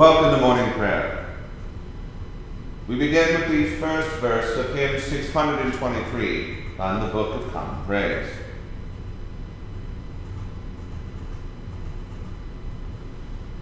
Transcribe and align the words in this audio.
Welcome 0.00 0.30
to 0.34 0.40
morning 0.40 0.72
prayer. 0.78 1.26
We 2.88 2.96
begin 2.96 3.38
with 3.38 3.50
the 3.50 3.76
first 3.76 4.08
verse 4.16 4.56
of 4.56 4.74
hymn 4.74 4.98
623 4.98 6.56
on 6.78 7.00
the 7.00 7.12
Book 7.12 7.34
of 7.34 7.52
Common 7.52 7.84
Praise. 7.84 8.30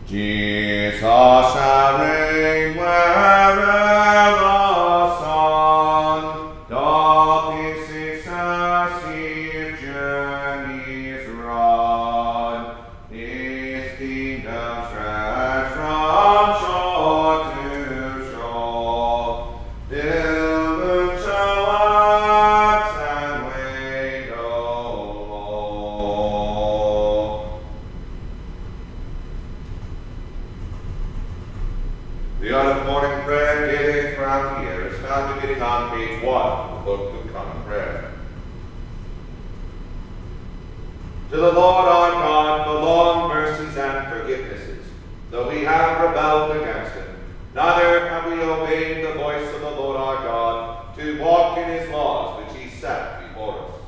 Jesus 0.06 1.00
shall 1.00 1.98
reign 1.98 2.76
wherever 2.76 4.17
The 32.40 32.54
art 32.54 32.76
of 32.76 32.86
morning 32.86 33.24
prayer 33.24 33.66
daily 33.66 34.14
throughout 34.14 34.58
the 34.58 34.62
year 34.62 34.86
is 34.86 34.98
found 35.00 35.40
beginning 35.40 35.60
on 35.60 35.90
page 35.90 36.22
one 36.22 36.40
of 36.40 36.78
the 36.78 36.84
Book 36.84 37.24
of 37.24 37.32
Common 37.32 37.64
Prayer. 37.64 38.12
To 41.30 41.36
the 41.36 41.52
Lord 41.52 41.88
our 41.88 42.12
God 42.12 42.64
belong 42.64 43.28
mercies 43.28 43.76
and 43.76 44.06
forgivenesses, 44.06 44.84
though 45.32 45.48
we 45.48 45.64
have 45.64 46.00
rebelled 46.00 46.56
against 46.58 46.92
him. 46.94 47.08
Neither 47.56 48.08
have 48.08 48.30
we 48.30 48.40
obeyed 48.40 49.04
the 49.04 49.14
voice 49.14 49.52
of 49.56 49.60
the 49.60 49.70
Lord 49.70 49.96
our 49.96 50.22
God 50.22 50.96
to 50.96 51.20
walk 51.20 51.58
in 51.58 51.68
his 51.70 51.90
laws 51.90 52.46
which 52.46 52.62
he 52.62 52.70
set 52.70 53.28
before 53.28 53.58
us. 53.64 53.80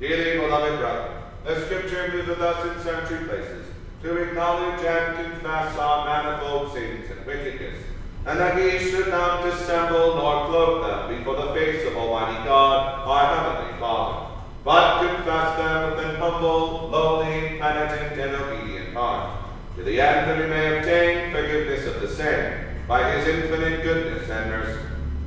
Dearly 0.00 0.40
beloved 0.40 0.78
brethren, 0.78 1.22
the 1.44 1.66
scripture 1.66 2.12
moveth 2.14 2.40
us 2.40 2.64
in 2.64 2.82
sundry 2.82 3.28
places 3.28 3.65
to 4.02 4.16
acknowledge 4.16 4.84
and 4.84 5.16
confess 5.16 5.76
our 5.78 6.04
manifold 6.04 6.72
sins 6.72 7.10
and 7.10 7.24
wickedness, 7.26 7.82
and 8.26 8.38
that 8.38 8.56
we 8.56 8.78
should 8.78 9.08
not 9.08 9.42
dissemble 9.42 10.16
nor 10.16 10.46
cloak 10.46 10.86
them 10.86 11.18
before 11.18 11.36
the 11.36 11.54
face 11.54 11.86
of 11.86 11.96
Almighty 11.96 12.44
God, 12.44 13.06
our 13.06 13.36
heavenly 13.36 13.78
Father, 13.80 14.32
but 14.64 15.06
confess 15.06 15.56
them 15.56 15.90
with 15.90 16.04
an 16.04 16.16
humble, 16.16 16.88
lowly, 16.88 17.58
penitent, 17.58 18.20
and 18.20 18.34
obedient 18.34 18.94
heart, 18.94 19.44
to 19.76 19.82
the 19.82 20.00
end 20.00 20.28
that 20.28 20.38
we 20.38 20.46
may 20.46 20.78
obtain 20.78 21.32
forgiveness 21.32 21.86
of 21.86 22.00
the 22.00 22.08
same 22.08 22.64
by 22.86 23.12
his 23.12 23.26
infinite 23.28 23.82
goodness 23.82 24.28
and 24.28 24.50
mercy. 24.50 24.82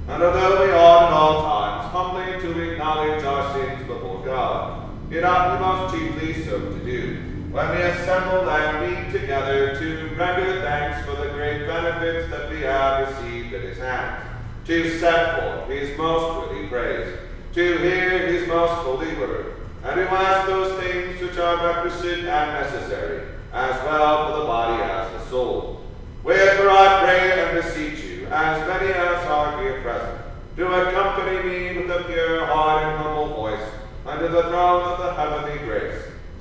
And 0.07 0.23
although 0.23 0.65
we 0.65 0.71
ought 0.71 1.07
at 1.07 1.13
all 1.13 1.41
times 1.43 1.91
humbly 1.91 2.41
to 2.41 2.71
acknowledge 2.71 3.23
our 3.23 3.53
sins 3.53 3.87
before 3.87 4.23
God, 4.25 4.89
yet 5.11 5.23
ought 5.23 5.53
we 5.53 5.65
most 5.65 5.93
chiefly 5.93 6.43
so 6.45 6.59
to 6.59 6.79
do 6.79 7.28
when 7.51 7.69
we 7.71 7.81
assemble 7.81 8.47
and 8.47 9.11
meet 9.11 9.19
together 9.19 9.75
to 9.75 10.15
render 10.15 10.61
thanks 10.61 11.03
for 11.03 11.15
the 11.15 11.29
great 11.33 11.65
benefits 11.65 12.29
that 12.29 12.47
we 12.51 12.61
have 12.61 13.07
received 13.07 13.51
at 13.53 13.61
his 13.61 13.79
hands, 13.79 14.23
to 14.65 14.99
set 14.99 15.39
forth 15.39 15.67
his 15.67 15.97
most 15.97 16.47
worthy 16.47 16.67
praise, 16.67 17.17
to 17.53 17.77
hear 17.79 18.27
his 18.27 18.47
most 18.47 18.73
holy 18.83 19.15
word, 19.15 19.55
and 19.83 19.95
to 19.95 20.11
ask 20.11 20.47
those 20.47 20.79
things 20.83 21.19
which 21.21 21.39
are 21.39 21.65
requisite 21.65 22.19
and 22.19 22.27
necessary, 22.27 23.23
as 23.51 23.73
well 23.83 24.31
for 24.31 24.39
the 24.41 24.45
body 24.45 24.83
as 24.83 25.11
the 25.13 25.29
soul. 25.31 25.81
Wherefore 26.23 26.69
I 26.69 27.03
pray 27.03 27.41
and 27.41 27.63
beseech 27.63 28.03
you, 28.03 28.27
as 28.27 28.67
many 28.67 28.93
as 28.93 29.25
are 29.25 29.59
here 29.59 29.81
present, 29.81 30.21
to 30.55 30.67
accompany 30.67 31.49
me 31.49 31.81
with 31.81 31.89
a 31.89 32.03
pure 32.03 32.45
heart 32.45 32.83
and 32.83 32.97
humble 32.97 33.35
voice 33.35 33.69
unto 34.05 34.27
the 34.27 34.43
throne 34.43 34.83
of 34.83 34.99
the 34.99 35.13
heavenly 35.13 35.57
grace, 35.65 36.08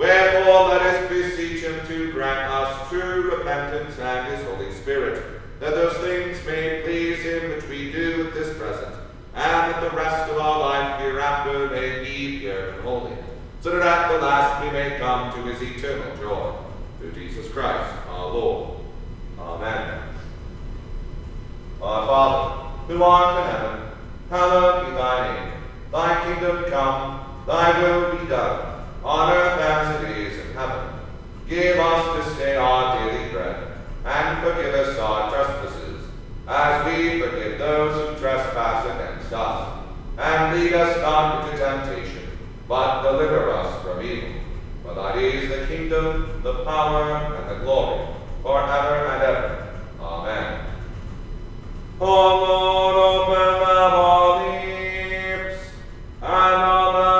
Wherefore 0.00 0.68
let 0.68 0.80
us 0.80 1.08
beseech 1.10 1.62
him 1.62 1.86
to 1.86 2.10
grant 2.10 2.50
us 2.50 2.88
true 2.88 3.36
repentance 3.36 3.98
and 3.98 4.34
his 4.34 4.42
Holy 4.46 4.72
Spirit, 4.72 5.42
that 5.60 5.74
those 5.74 5.94
things 5.98 6.38
may 6.46 6.80
please 6.82 7.18
him 7.18 7.50
which 7.50 7.68
we 7.68 7.92
do 7.92 8.28
at 8.28 8.32
this 8.32 8.56
present, 8.56 8.94
and 9.34 9.44
that 9.44 9.82
the 9.82 9.94
rest 9.94 10.30
of 10.30 10.38
our 10.38 10.58
life 10.58 11.00
hereafter 11.02 11.68
may 11.68 12.02
be 12.02 12.38
pure 12.38 12.70
and 12.70 12.80
holy, 12.80 13.12
so 13.60 13.78
that 13.78 13.86
at 13.86 14.10
the 14.10 14.24
last 14.24 14.64
we 14.64 14.70
may 14.70 14.96
come 14.96 15.34
to 15.34 15.52
his 15.52 15.60
eternal 15.60 16.16
joy. 16.16 16.54
Through 16.98 17.12
Jesus 17.12 17.52
Christ 17.52 17.94
our 18.08 18.26
Lord. 18.28 18.80
Amen. 19.38 20.00
Our 21.82 22.06
Father, 22.06 22.68
who 22.88 23.02
art 23.02 23.44
in 23.44 23.52
heaven, 23.52 23.88
hallowed 24.30 24.86
be 24.86 24.92
thy 24.92 25.34
name. 25.34 25.52
Thy 25.92 26.24
kingdom 26.24 26.70
come, 26.70 27.44
thy 27.46 27.82
will 27.82 28.16
be 28.16 28.26
done, 28.28 28.69
on 29.04 29.32
earth 29.32 29.60
as 29.60 30.02
it 30.04 30.16
is 30.16 30.46
in 30.46 30.52
heaven. 30.54 30.88
Give 31.48 31.78
us 31.78 32.26
this 32.26 32.38
day 32.38 32.56
our 32.56 32.98
daily 32.98 33.32
bread, 33.32 33.72
and 34.04 34.42
forgive 34.42 34.74
us 34.74 34.98
our 34.98 35.30
trespasses, 35.30 36.08
as 36.46 36.86
we 36.86 37.20
forgive 37.20 37.58
those 37.58 37.94
who 37.94 38.20
trespass 38.20 38.86
against 38.86 39.32
us. 39.32 39.78
And 40.18 40.60
lead 40.60 40.74
us 40.74 40.96
not 41.00 41.44
into 41.46 41.58
temptation, 41.58 42.28
but 42.68 43.02
deliver 43.02 43.50
us 43.52 43.82
from 43.82 44.04
evil. 44.04 44.30
For 44.84 44.94
thine 44.94 45.18
is 45.18 45.48
the 45.48 45.66
kingdom, 45.66 46.40
the 46.42 46.64
power, 46.64 47.36
and 47.36 47.50
the 47.50 47.64
glory, 47.64 48.06
forever 48.42 49.06
and 49.06 49.22
ever. 49.22 49.80
Amen. 50.00 50.66
O 52.00 52.06
Lord, 52.06 52.96
open 52.96 53.62
our 53.66 54.42
lips, 54.42 55.60
and 56.22 56.62
our 56.62 57.19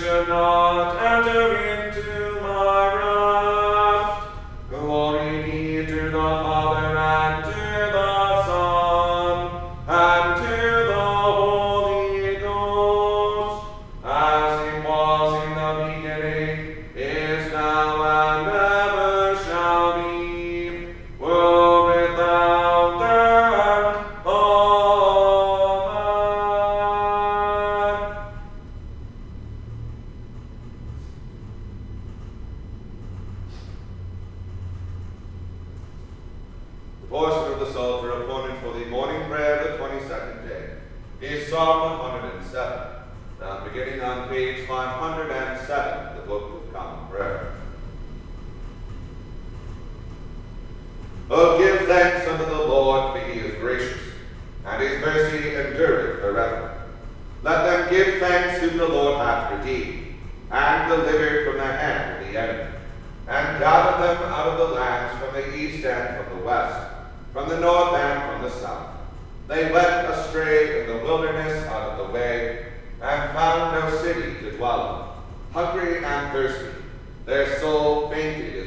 shall 0.00 0.26
not 0.26 0.96
enter 1.02 1.56
in. 1.62 1.67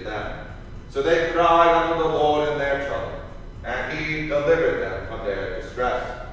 Them. 0.03 0.47
So 0.89 1.01
they 1.01 1.31
cried 1.31 1.73
unto 1.73 2.03
the 2.03 2.09
Lord 2.09 2.49
in 2.49 2.57
their 2.57 2.87
trouble, 2.87 3.21
and 3.63 3.97
he 3.97 4.27
delivered 4.27 4.81
them 4.81 5.07
from 5.07 5.25
their 5.25 5.61
distress. 5.61 6.27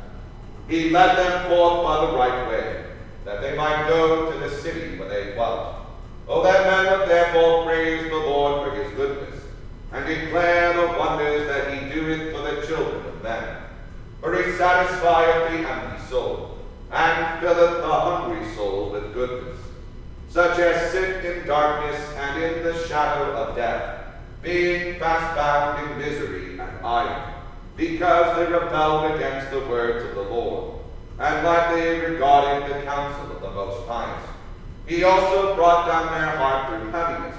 He 0.69 0.91
led 0.91 1.17
them 1.17 1.49
forth 1.49 1.85
by 1.85 2.07
the 2.07 2.17
right 2.17 2.49
way, 2.49 2.85
that 3.25 3.41
they 3.41 3.57
might 3.57 3.89
go 3.89 4.33
to 4.33 4.39
the 4.39 4.51
city 4.51 4.99
where 4.99 5.09
they 5.09 5.35
dwelt. 5.35 5.77
O 6.27 6.43
that 6.43 6.67
men 6.67 6.99
would 6.99 7.09
therefore 7.09 7.65
praise 7.65 8.11
the 8.11 8.17
Lord 8.17 8.69
for 8.69 8.83
his 8.83 8.93
goodness, 8.95 9.43
and 9.93 10.07
declare 10.07 10.75
the 10.75 10.99
wonders 10.99 11.47
that 11.49 11.73
he 11.73 11.89
doeth 11.89 12.35
for 12.35 12.43
the 12.43 12.67
children 12.67 13.07
of 13.07 13.23
men. 13.23 13.63
For 14.21 14.35
he 14.37 14.53
satisfieth 14.53 15.53
the 15.53 15.69
empty 15.69 16.05
soul, 16.09 16.59
and 16.91 17.41
filleth 17.41 17.79
the 17.83 17.89
hungry 17.89 18.45
soul 18.55 18.91
with 18.91 19.15
goodness. 19.15 19.57
Such 20.29 20.59
as 20.59 20.93
sit 20.93 21.25
in 21.25 21.47
darkness 21.47 22.01
and 22.17 22.43
in 22.43 22.63
the 22.63 22.87
shadow 22.87 23.33
of 23.33 23.57
death 23.57 23.99
being 24.43 24.99
fast 24.99 25.35
bound 25.35 25.91
in 25.91 25.99
misery 25.99 26.59
and 26.59 26.87
iron, 26.87 27.35
because 27.77 28.37
they 28.37 28.53
rebelled 28.53 29.15
against 29.15 29.51
the 29.51 29.61
words 29.61 30.05
of 30.05 30.15
the 30.15 30.23
Lord, 30.23 30.81
and 31.19 31.45
lightly 31.45 31.99
regarded 31.99 32.71
the 32.71 32.85
counsel 32.85 33.33
of 33.33 33.41
the 33.41 33.51
Most 33.51 33.87
High. 33.89 34.23
He 34.87 35.03
also 35.03 35.57
brought 35.57 35.89
down 35.89 36.07
their 36.07 36.37
heart 36.37 36.69
through 36.69 36.91
heaviness. 36.91 37.37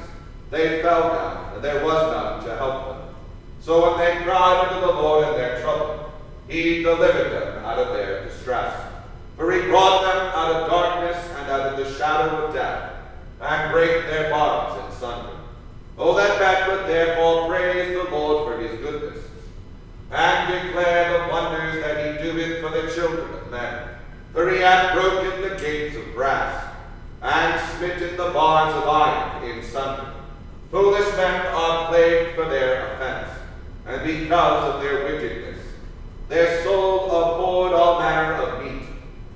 They 0.51 0.81
fell 0.81 1.09
down, 1.09 1.53
and 1.55 1.63
there 1.63 1.85
was 1.85 2.13
none 2.13 2.43
to 2.43 2.57
help 2.57 2.87
them. 2.87 3.15
So 3.61 3.89
when 3.89 3.99
they 3.99 4.23
cried 4.23 4.67
unto 4.67 4.85
the 4.85 4.93
Lord 4.93 5.27
in 5.29 5.33
their 5.35 5.61
trouble, 5.61 6.11
he 6.47 6.83
delivered 6.83 7.31
them 7.31 7.63
out 7.63 7.77
of 7.77 7.93
their 7.93 8.25
distress. 8.25 8.75
For 9.37 9.51
he 9.53 9.61
brought 9.61 10.01
them 10.01 10.31
out 10.35 10.51
of 10.51 10.69
darkness 10.69 11.28
and 11.49 11.61
out 11.61 11.73
of 11.73 11.77
the 11.77 11.93
shadow 11.97 12.45
of 12.45 12.53
death, 12.53 12.93
and 13.41 13.71
break 13.71 14.05
their 14.07 14.29
bonds 14.29 14.85
in 14.85 14.99
sunder. 14.99 15.37
O 15.97 16.15
that 16.15 16.69
would 16.69 16.87
therefore 16.87 17.47
praise 17.47 17.93
the 17.93 18.09
Lord 18.11 18.45
for 18.45 18.61
his 18.61 18.79
goodness, 18.79 19.23
and 20.11 20.63
declare 20.63 21.27
the 21.27 21.31
wonders 21.31 21.83
that 21.83 21.97
he 22.05 22.23
doeth 22.23 22.61
for 22.61 22.69
the 22.69 22.93
children 22.93 23.33
of 23.33 23.51
men. 23.51 23.89
For 24.33 24.49
he 24.49 24.59
hath 24.59 24.93
broken 24.93 25.41
the 25.41 25.55
gates 25.55 25.97
of 25.97 26.13
brass, 26.13 26.65
and 27.21 27.59
smitten 27.77 28.15
the 28.15 28.31
bars 28.31 28.75
of 28.75 28.87
iron 28.87 29.43
in 29.49 29.63
sunder. 29.63 30.13
Foolish 30.71 31.15
men 31.17 31.47
are 31.47 31.87
plagued 31.87 32.35
for 32.35 32.45
their 32.45 32.93
offense, 32.93 33.29
and 33.87 34.03
because 34.03 34.75
of 34.75 34.81
their 34.81 35.03
wickedness. 35.05 35.57
Their 36.27 36.63
soul 36.63 37.05
abhorred 37.05 37.73
all 37.73 37.99
manner 37.99 38.33
of 38.33 38.63
meat, 38.63 38.87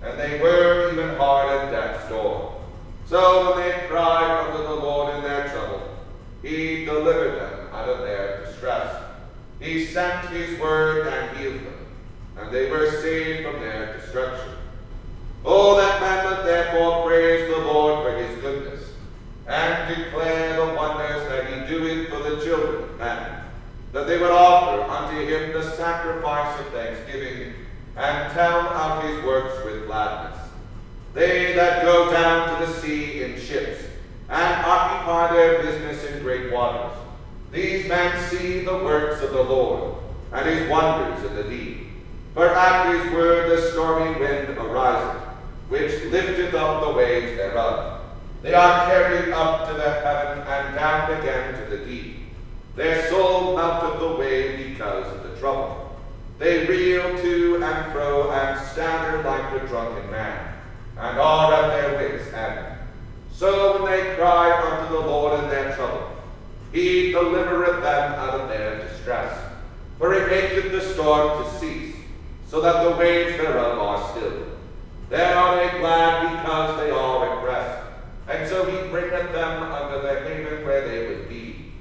and 0.03 0.19
they 0.19 0.39
were 0.39 0.91
even 0.93 1.15
hard 1.15 1.49
at 1.49 1.71
door. 2.09 2.61
So 3.05 3.55
when 3.55 3.67
they 3.67 3.87
cried 3.87 4.45
unto 4.45 4.63
the 4.63 4.75
Lord 4.75 5.15
in 5.15 5.23
their 5.23 5.49
trouble, 5.49 5.81
he 6.41 6.85
delivered 6.85 7.39
them 7.39 7.67
out 7.73 7.89
of 7.89 7.99
their 7.99 8.45
distress. 8.45 9.03
He 9.59 9.85
sent 9.85 10.29
his 10.29 10.59
word 10.59 11.07
and 11.07 11.37
healed 11.37 11.65
them, 11.65 11.85
and 12.37 12.51
they 12.51 12.69
were 12.69 12.89
saved 13.01 13.47
from 13.47 13.61
their 13.61 13.97
destruction. 13.97 14.55
Oh, 15.45 15.77
that 15.77 16.01
man 16.01 16.25
would 16.25 16.45
therefore 16.45 17.05
praise 17.05 17.49
the 17.49 17.59
Lord 17.59 18.03
for 18.05 18.17
his 18.17 18.41
goodness, 18.41 18.91
and 19.47 19.95
declare 19.95 20.55
the 20.55 20.73
wonders 20.73 21.27
that 21.27 21.47
he 21.47 21.73
doeth 21.73 22.09
for 22.09 22.29
the 22.29 22.43
children 22.43 22.83
of 22.83 22.97
men, 22.97 23.43
that 23.91 24.07
they 24.07 24.17
would 24.17 24.31
offer 24.31 24.81
unto 24.83 25.25
him 25.25 25.51
the 25.53 25.69
sacrifice 25.75 26.59
of 26.59 26.67
thanksgiving, 26.67 27.53
and 27.95 28.33
tell 28.33 28.61
of 28.61 29.03
his 29.03 29.23
works 29.23 29.63
with 29.65 29.85
gladness. 29.85 30.39
They 31.13 31.53
that 31.53 31.83
go 31.83 32.11
down 32.11 32.59
to 32.59 32.65
the 32.65 32.73
sea 32.79 33.23
in 33.23 33.39
ships, 33.39 33.83
and 34.29 34.65
occupy 34.65 35.33
their 35.33 35.61
business 35.61 36.03
in 36.05 36.23
great 36.23 36.51
waters. 36.51 36.97
These 37.51 37.87
men 37.87 38.29
see 38.29 38.61
the 38.61 38.77
works 38.77 39.21
of 39.21 39.31
the 39.31 39.43
Lord, 39.43 39.95
and 40.31 40.49
his 40.49 40.67
wonders 40.69 41.23
in 41.23 41.35
the 41.35 41.43
deep. 41.43 41.87
For 42.33 42.47
at 42.47 42.95
his 42.95 43.13
word 43.13 43.51
the 43.51 43.71
stormy 43.71 44.19
wind 44.19 44.57
ariseth, 44.57 45.21
which 45.69 46.03
lifteth 46.05 46.55
up 46.55 46.83
the 46.83 46.93
waves 46.93 47.37
thereof. 47.37 48.01
They 48.41 48.55
are 48.55 48.85
carried 48.87 49.31
up 49.31 49.67
to 49.67 49.73
the 49.75 49.91
heaven 50.01 50.39
and 50.39 50.75
down 50.75 51.11
again 51.19 51.53
to 51.63 51.77
the 51.77 51.85
deep. 51.85 52.17
Their 52.75 53.07
soul 53.09 53.55
melteth 53.55 54.01
away 54.01 54.67
because 54.67 55.05
of 55.15 55.29
the 55.29 55.39
trouble. 55.39 55.95
They 56.39 56.65
reel 56.65 57.17
to 57.19 57.63
and 57.63 57.93
fro 57.93 58.31
and 58.31 58.59
stagger 58.67 59.21
like 59.21 59.61
a 59.61 59.67
drunken 59.67 60.09
man, 60.09 60.52
and 60.97 61.17
are 61.19 61.53
at 61.53 61.67
their 61.67 61.97
wits' 61.97 62.33
end. 62.33 62.77
So 63.31 63.81
when 63.81 63.91
they 63.91 64.15
cry 64.15 64.51
unto 64.61 64.93
the 64.93 65.01
Lord 65.01 65.43
in 65.43 65.49
their 65.49 65.75
trouble, 65.75 66.09
he 66.71 67.11
delivereth 67.11 67.81
them 67.81 68.13
out 68.13 68.39
of 68.39 68.49
their 68.49 68.87
distress. 68.87 69.51
For 69.97 70.13
he 70.13 70.19
maketh 70.21 70.71
the 70.71 70.81
storm 70.81 71.43
to 71.43 71.59
cease, 71.59 71.95
so 72.47 72.61
that 72.61 72.83
the 72.83 72.95
waves 72.95 73.37
thereof 73.37 73.79
are 73.79 74.11
still. 74.11 74.47
Then 75.09 75.37
are 75.37 75.55
they 75.55 75.79
glad 75.79 76.37
because 76.37 76.79
they 76.79 76.91
are 76.91 77.39
at 77.39 77.45
rest, 77.45 77.83
and 78.27 78.47
so 78.49 78.65
he 78.65 78.89
bringeth 78.89 79.31
them 79.31 79.63
unto 79.63 80.01
their 80.01 80.23
haven 80.23 80.65
where 80.65 80.87
they 80.87 81.07
would 81.07 81.29
be. 81.29 81.71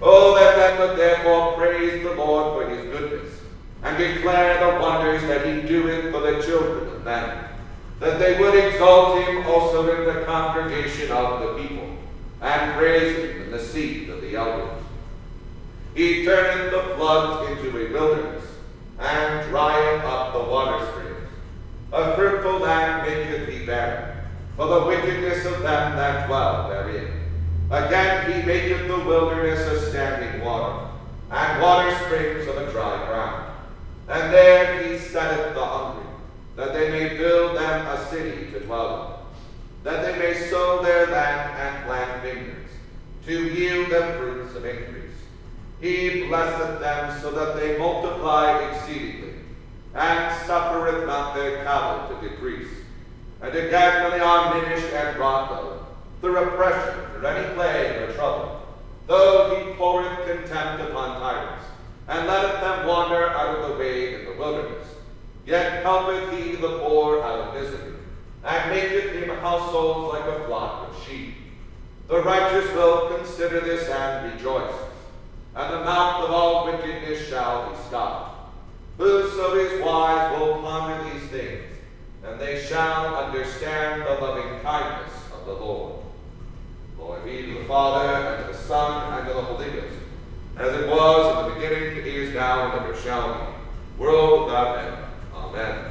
Oh, 0.00 0.34
that 0.36 0.56
men 0.56 0.88
would 0.88 0.98
therefore 0.98 1.56
praise 1.56 2.02
the 2.02 2.14
Lord 2.14 2.54
for 2.54 2.70
his 2.70 2.82
goodness, 2.86 3.40
and 3.82 3.98
declare 3.98 4.60
the 4.60 4.80
wonders 4.80 5.22
that 5.22 5.46
he 5.46 5.68
doeth 5.68 6.12
for 6.12 6.20
the 6.20 6.42
children 6.42 6.88
of 6.94 7.04
men 7.04 7.47
that 8.00 8.18
they 8.18 8.38
would 8.38 8.54
exalt 8.54 9.18
him 9.24 9.44
also 9.46 9.90
in 9.96 10.14
the 10.14 10.24
congregation 10.24 11.10
of 11.10 11.40
the 11.40 11.62
people, 11.62 11.96
and 12.40 12.76
praise 12.76 13.16
him 13.16 13.42
in 13.42 13.50
the 13.50 13.58
seat 13.58 14.08
of 14.08 14.20
the 14.20 14.36
elders. 14.36 14.84
He 15.94 16.24
turneth 16.24 16.70
the 16.70 16.94
floods 16.94 17.50
into 17.50 17.76
a 17.76 17.92
wilderness, 17.92 18.44
and 19.00 19.48
drieth 19.50 20.04
up 20.04 20.32
the 20.32 20.50
water 20.50 20.86
springs. 20.92 21.28
A 21.92 22.14
fruitful 22.14 22.60
land 22.60 23.08
maketh 23.08 23.48
he 23.48 23.66
barren, 23.66 24.18
for 24.56 24.66
the 24.66 24.86
wickedness 24.86 25.44
of 25.44 25.62
them 25.62 25.96
that 25.96 26.26
dwell 26.28 26.68
therein. 26.68 27.10
Again 27.70 28.32
he 28.32 28.46
maketh 28.46 28.86
the 28.86 28.98
wilderness 28.98 29.60
a 29.60 29.90
standing 29.90 30.44
water, 30.44 30.88
and 31.30 31.62
water 31.62 31.96
springs 32.04 32.46
of 32.46 32.56
a 32.56 32.70
dry 32.70 33.06
ground. 33.06 33.52
And 34.08 34.32
there 34.32 34.84
he 34.84 34.98
setteth 34.98 35.54
the 35.54 35.64
hungry 35.64 36.07
that 36.58 36.72
they 36.72 36.90
may 36.90 37.16
build 37.16 37.56
them 37.56 37.86
a 37.86 38.04
city 38.10 38.50
to 38.50 38.58
dwell 38.58 39.22
in, 39.84 39.84
that 39.84 40.04
they 40.04 40.18
may 40.18 40.34
sow 40.50 40.82
their 40.82 41.06
land 41.06 41.56
and 41.56 41.86
plant 41.86 42.20
vineyards, 42.20 42.72
to 43.24 43.44
yield 43.54 43.90
them 43.90 44.18
fruits 44.18 44.56
of 44.56 44.64
increase. 44.64 45.14
He 45.80 46.26
blesseth 46.26 46.80
them 46.80 47.16
so 47.20 47.30
that 47.30 47.54
they 47.54 47.78
multiply 47.78 48.70
exceedingly, 48.70 49.34
and 49.94 50.46
suffereth 50.46 51.06
not 51.06 51.36
their 51.36 51.62
cattle 51.62 52.08
to 52.08 52.28
decrease. 52.28 52.72
And 53.40 53.54
again, 53.54 54.02
when 54.02 54.18
they 54.18 54.24
are 54.24 54.52
diminished 54.52 54.92
and 54.92 55.16
brought 55.16 55.52
low, 55.52 55.86
through 56.20 56.38
oppression, 56.38 56.98
or 57.14 57.24
any 57.24 57.54
plague 57.54 58.02
or 58.02 58.14
trouble, 58.14 58.62
though 59.06 59.54
he 59.54 59.74
poureth 59.74 60.26
contempt 60.26 60.82
upon 60.90 61.20
tyrants, 61.20 61.66
and 62.08 62.26
letteth 62.26 62.60
them 62.60 62.84
wander 62.88 63.28
out 63.28 63.58
of 63.60 63.68
the 63.68 63.76
way 63.76 64.14
in 64.16 64.24
the 64.24 64.32
wilderness, 64.32 64.88
Yet 65.48 65.82
helpeth 65.82 66.30
he 66.38 66.56
the 66.56 66.78
poor 66.80 67.22
out 67.22 67.38
of 67.38 67.54
misery, 67.54 67.94
and 68.44 68.70
maketh 68.70 69.12
him 69.12 69.30
households 69.36 70.12
like 70.12 70.26
a 70.26 70.44
flock 70.44 70.90
of 70.90 71.02
sheep. 71.06 71.36
The 72.06 72.20
righteous 72.20 72.70
will 72.74 73.16
consider 73.16 73.60
this 73.60 73.88
and 73.88 74.30
rejoice, 74.30 74.74
and 75.56 75.72
the 75.72 75.84
mouth 75.86 76.24
of 76.24 76.30
all 76.32 76.66
wickedness 76.66 77.26
shall 77.28 77.70
be 77.70 77.78
stopped. 77.88 78.50
Whoso 78.98 79.54
is 79.54 79.82
wise 79.82 80.38
will 80.38 80.60
ponder 80.60 81.10
these 81.10 81.30
things, 81.30 81.64
and 82.24 82.38
they 82.38 82.62
shall 82.62 83.16
understand 83.16 84.02
the 84.02 84.22
loving 84.22 84.60
kindness 84.60 85.14
of 85.32 85.46
the 85.46 85.54
Lord. 85.54 86.02
Glory 86.98 87.20
be 87.24 87.54
to 87.54 87.60
the 87.60 87.64
Father, 87.64 88.06
and 88.06 88.46
to 88.46 88.52
the 88.52 88.58
Son, 88.58 89.18
and 89.18 89.26
to 89.26 89.32
the 89.32 89.40
Holy 89.40 89.70
Ghost, 89.70 89.94
as 90.58 90.74
it 90.74 90.88
was 90.90 91.38
in 91.38 91.48
the 91.48 91.54
beginning, 91.54 92.04
is 92.04 92.34
now, 92.34 92.70
and 92.70 92.84
ever 92.84 92.94
shall 92.94 93.56
be, 93.96 94.02
world 94.02 94.44
without 94.44 94.78
end. 94.78 95.07
Amen. 95.48 95.84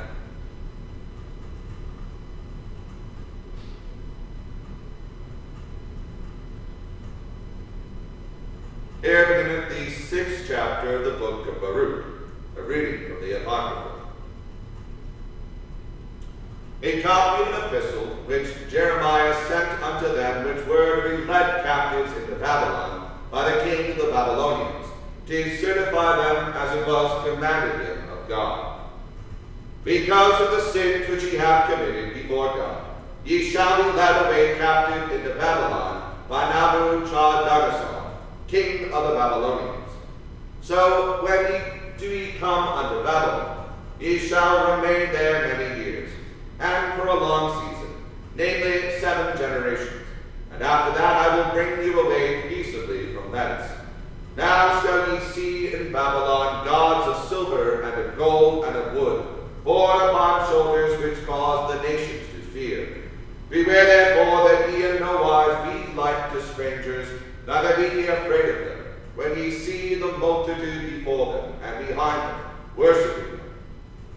Here 9.02 9.24
in 9.24 9.70
the 9.70 9.90
sixth 9.90 10.46
chapter 10.48 10.98
of 10.98 11.06
the 11.06 11.12
book 11.12 11.48
of 11.48 11.60
Baruch, 11.60 12.06
a 12.56 12.62
reading 12.62 13.10
from 13.10 13.22
the 13.22 13.42
Apocrypha. 13.42 13.96
A 16.84 17.02
copy 17.02 17.42
of 17.42 17.48
an 17.48 17.66
epistle 17.66 18.06
which 18.28 18.48
Jeremiah 18.70 19.34
sent 19.48 19.82
unto 19.82 20.14
them 20.14 20.46
which 20.46 20.68
were 20.68 21.10
to 21.10 21.18
be 21.18 21.24
led 21.26 21.64
captives 21.64 22.16
into 22.18 22.36
Babylon 22.36 23.10
by 23.32 23.50
the 23.50 23.64
king 23.64 23.92
of 23.92 23.98
the 23.98 24.12
Babylonians, 24.12 24.86
to 25.26 25.58
certify 25.58 26.18
them 26.18 26.54
as 26.54 26.78
it 26.78 26.88
was 26.88 27.28
commanded 27.28 27.88
him 27.88 28.10
of 28.10 28.30
God. 28.30 28.77
Because 29.88 30.42
of 30.42 30.52
the 30.52 30.70
sins 30.74 31.08
which 31.08 31.24
ye 31.32 31.38
have 31.38 31.70
committed 31.70 32.14
before 32.14 32.48
God, 32.48 32.84
ye 33.24 33.50
shall 33.50 33.82
be 33.82 33.98
led 33.98 34.26
away 34.26 34.58
captive 34.58 35.18
into 35.18 35.34
Babylon 35.36 36.14
by 36.28 36.50
Nebuchadnezzar, 36.50 38.12
king 38.50 38.92
of 38.92 39.08
the 39.08 39.14
Babylonians. 39.14 39.90
So 40.60 41.24
when 41.24 41.54
ye 41.54 41.62
do 41.98 42.06
ye 42.06 42.34
come 42.34 42.68
unto 42.68 43.02
Babylon, 43.02 43.70
ye 43.98 44.20
shall 44.20 44.76
remain 44.76 45.14
there 45.14 45.58
many 45.58 45.82
years, 45.82 46.12
and 46.60 47.00
for 47.00 47.08
a 47.08 47.16
long 47.16 47.72
season, 47.72 47.94
namely 48.36 49.00
seven 49.00 49.38
generations. 49.38 50.06
And 50.52 50.62
after 50.64 51.00
that 51.00 51.32
I 51.32 51.38
will 51.38 51.54
bring 51.54 51.88
you 51.88 52.02
away 52.02 52.50
peaceably 52.50 53.14
from 53.14 53.32
thence. 53.32 53.72
Now 54.36 54.82
shall 54.82 55.14
ye 55.14 55.22
see 55.32 55.74
in 55.74 55.94
Babylon 55.94 56.66
gods 56.66 57.08
of 57.08 57.30
silver 57.30 57.84
and 57.84 58.02
of 58.02 58.18
gold 58.18 58.66
and 58.66 58.76
of 58.76 58.94
wood, 58.94 59.28
borne 59.68 60.10
upon 60.10 60.50
shoulders 60.50 60.98
which 61.02 61.28
cause 61.28 61.74
the 61.74 61.82
nations 61.82 62.26
to 62.34 62.42
fear. 62.54 63.04
Beware 63.50 63.86
therefore 63.86 64.48
that 64.48 64.72
ye 64.72 64.86
in 64.86 65.02
no 65.02 65.22
wise 65.22 65.58
be 65.68 65.94
like 65.94 66.32
to 66.32 66.42
strangers, 66.42 67.10
neither 67.46 67.76
be 67.76 67.98
ye 67.98 68.08
afraid 68.08 68.50
of 68.50 68.66
them, 68.66 68.86
when 69.16 69.38
ye 69.38 69.52
see 69.52 69.96
the 69.96 70.18
multitude 70.20 71.00
before 71.00 71.52
and 71.88 71.96
behind 71.96 72.22
them, 72.22 72.46
worshiping 72.76 73.32
them. 73.32 73.42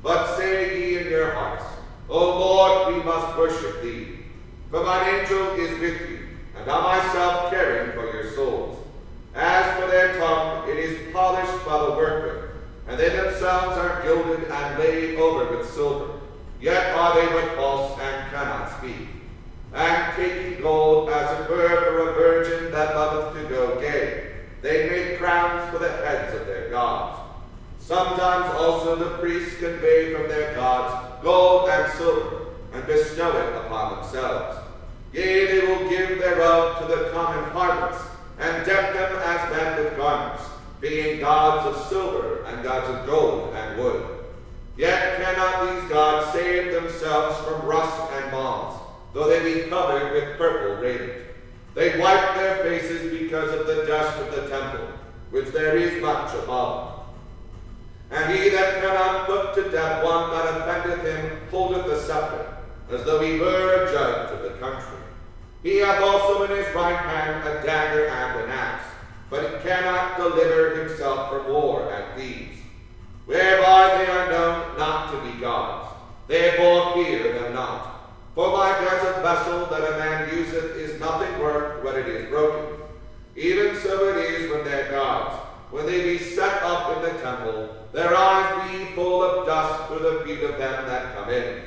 But 0.02 0.36
say 0.36 0.78
ye 0.78 0.98
in 0.98 1.08
your 1.08 1.32
hearts, 1.32 1.64
O 2.08 2.18
Lord, 2.18 2.94
we 2.94 3.02
must 3.02 3.36
worship 3.38 3.82
thee. 3.82 4.18
For 4.70 4.84
mine 4.84 5.20
angel 5.20 5.54
is 5.54 5.78
with 5.80 6.00
you, 6.08 6.18
and 6.56 6.70
I 6.70 6.98
myself 6.98 7.50
caring 7.50 7.92
for 7.92 8.12
your 8.12 8.32
souls. 8.34 8.78
As 9.34 9.80
for 9.80 9.88
their 9.88 10.18
tongue, 10.18 10.68
it 10.68 10.76
is 10.76 11.12
polished 11.12 11.64
by 11.64 11.78
the 11.78 11.92
workman, 11.92 12.50
and 12.88 12.98
they 12.98 13.10
themselves 13.10 13.76
are 13.76 14.02
gilded 14.02 14.50
and 14.50 14.78
laid 14.78 15.18
over 15.18 15.56
with 15.56 15.70
silver. 15.70 16.20
Yet 16.60 16.94
are 16.94 17.14
they 17.14 17.32
but 17.32 17.56
false 17.56 17.98
and 18.00 18.30
cannot 18.30 18.78
speak. 18.78 19.08
And 19.72 20.16
taking 20.16 20.60
gold 20.62 21.08
as 21.10 21.40
it 21.40 21.50
were 21.50 21.68
for 21.68 22.10
a 22.10 22.14
virgin 22.14 22.72
that 22.72 22.94
loveth 22.94 23.40
to 23.40 23.48
go 23.48 23.80
gay, 23.80 24.32
they 24.62 24.90
make 24.90 25.18
crowns 25.18 25.70
for 25.70 25.78
the 25.78 25.88
heads 25.88 26.34
of 26.34 26.46
their 26.46 26.68
gods. 26.70 27.19
Sometimes 27.90 28.54
also 28.54 28.94
the 28.94 29.18
priests 29.18 29.59
convey 29.59 30.14
from 30.14 30.28
their 30.28 30.54
gods 30.54 31.25
gold 31.25 31.68
and 31.70 31.92
silver, 31.94 32.47
and 32.73 32.87
bestow 32.87 33.37
it 33.37 33.66
upon 33.66 33.97
themselves. 33.97 34.59
Yea, 35.12 35.47
they 35.47 35.66
will 35.66 35.90
give 35.90 36.20
thereof 36.20 36.78
to 36.78 36.87
the 36.87 37.11
common 37.11 37.50
harlots, 37.50 38.00
and 38.38 38.64
deck 38.64 38.92
them 38.92 39.12
as 39.25 39.50
men 39.50 39.76
with 39.76 39.97
garments, 39.97 40.44
being 40.80 41.18
gods 41.18 41.66
of 41.66 41.88
silver 41.88 42.44
and 42.44 42.62
gods 42.62 42.88
of 42.88 43.06
gold 43.06 43.52
and 43.56 43.76
wood. 43.76 44.06
Yet 44.76 45.16
cannot 45.16 45.75
these 45.75 45.90
gods 45.90 46.32
save 46.32 46.73
themselves 46.73 47.38
from 47.38 47.66
rust 47.66 48.12
and 48.12 48.30
moths, 48.30 48.80
though 49.14 49.28
they 49.28 49.42
be 49.42 49.68
covered 49.68 50.12
with 50.12 50.38
purple 50.38 50.80
raiment. 50.80 51.25
They 51.75 51.99
wipe 51.99 52.37
their 52.37 52.59
faces 52.59 53.18
because 53.20 53.52
of 53.52 53.66
the 53.66 53.85
dust 53.87 54.16
of 54.20 54.30
the 54.30 54.49
temple, 54.49 54.87
which 55.32 55.49
there 55.49 55.76
is 55.76 56.00
much 56.00 56.32
above. 56.35 56.89
And 58.11 58.35
he 58.37 58.49
that 58.50 58.81
cannot 58.81 59.26
put 59.26 59.55
to 59.55 59.71
death 59.71 60.05
one 60.05 60.31
that 60.31 60.57
offendeth 60.57 61.05
him 61.05 61.38
holdeth 61.50 61.87
the 61.87 62.00
scepter, 62.00 62.57
as 62.90 63.05
though 63.05 63.21
he 63.21 63.38
were 63.38 63.85
a 63.85 63.93
judge 63.93 64.33
of 64.33 64.43
the 64.43 64.59
country. 64.59 64.99
He 65.62 65.76
hath 65.79 66.02
also 66.02 66.45
in 66.45 66.50
his 66.57 66.75
right 66.75 66.97
hand 66.97 67.47
a 67.47 67.64
dagger 67.64 68.07
and 68.09 68.40
an 68.40 68.50
axe, 68.50 68.85
but 69.29 69.43
he 69.45 69.69
cannot 69.69 70.17
deliver 70.17 70.83
himself 70.83 71.31
from 71.31 71.52
war 71.52 71.93
and 71.93 72.21
thieves, 72.21 72.59
whereby 73.26 73.99
they 73.99 74.11
are 74.11 74.31
known 74.31 74.79
not 74.79 75.12
to 75.12 75.31
be 75.31 75.38
gods. 75.40 75.95
Therefore 76.26 76.95
fear 76.95 77.33
them 77.33 77.55
not. 77.55 78.11
For 78.35 78.49
like 78.49 78.81
as 78.83 79.02
a 79.02 79.21
vessel 79.21 79.67
that 79.67 79.95
a 79.95 79.99
man 79.99 80.35
useth 80.35 80.76
is 80.76 80.99
nothing 80.99 81.38
worth 81.40 81.85
when 81.85 81.97
it 81.97 82.09
is 82.09 82.29
broken, 82.29 82.76
even 83.37 83.76
so 83.76 84.09
it 84.09 84.17
is 84.17 84.50
when 84.50 84.64
their 84.64 84.90
gods, 84.90 85.39
when 85.70 85.86
they 85.86 86.02
be 86.02 86.18
set 86.18 86.62
up 86.62 86.96
in 86.96 87.02
the 87.02 87.20
temple, 87.20 87.68
their 87.92 88.16
eyes 88.16 88.70
be 88.70 88.84
full 88.94 89.22
of 89.22 89.46
dust 89.46 89.88
through 89.88 89.98
the 89.98 90.24
feet 90.24 90.42
of 90.42 90.58
them 90.58 90.86
that 90.86 91.14
come 91.14 91.30
in. 91.30 91.62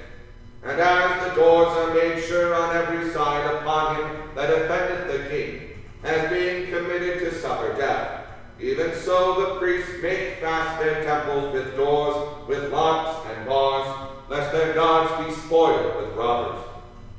And 0.63 0.79
as 0.79 1.27
the 1.27 1.35
doors 1.35 1.69
are 1.69 1.93
made 1.93 2.23
sure 2.23 2.53
on 2.53 2.75
every 2.75 3.11
side 3.11 3.53
upon 3.55 3.95
him 3.95 4.29
that 4.35 4.49
offendeth 4.49 5.11
the 5.11 5.29
king, 5.29 5.69
as 6.03 6.29
being 6.29 6.71
committed 6.71 7.19
to 7.19 7.39
suffer 7.39 7.73
death, 7.75 8.25
even 8.59 8.93
so 8.95 9.41
the 9.41 9.59
priests 9.59 9.91
make 10.01 10.39
fast 10.39 10.81
their 10.81 11.03
temples 11.03 11.53
with 11.53 11.75
doors, 11.75 12.47
with 12.47 12.71
locks 12.71 13.29
and 13.29 13.47
bars, 13.47 14.11
lest 14.29 14.51
their 14.53 14.73
gods 14.73 15.25
be 15.25 15.33
spoiled 15.33 15.97
with 15.97 16.15
robbers. 16.15 16.63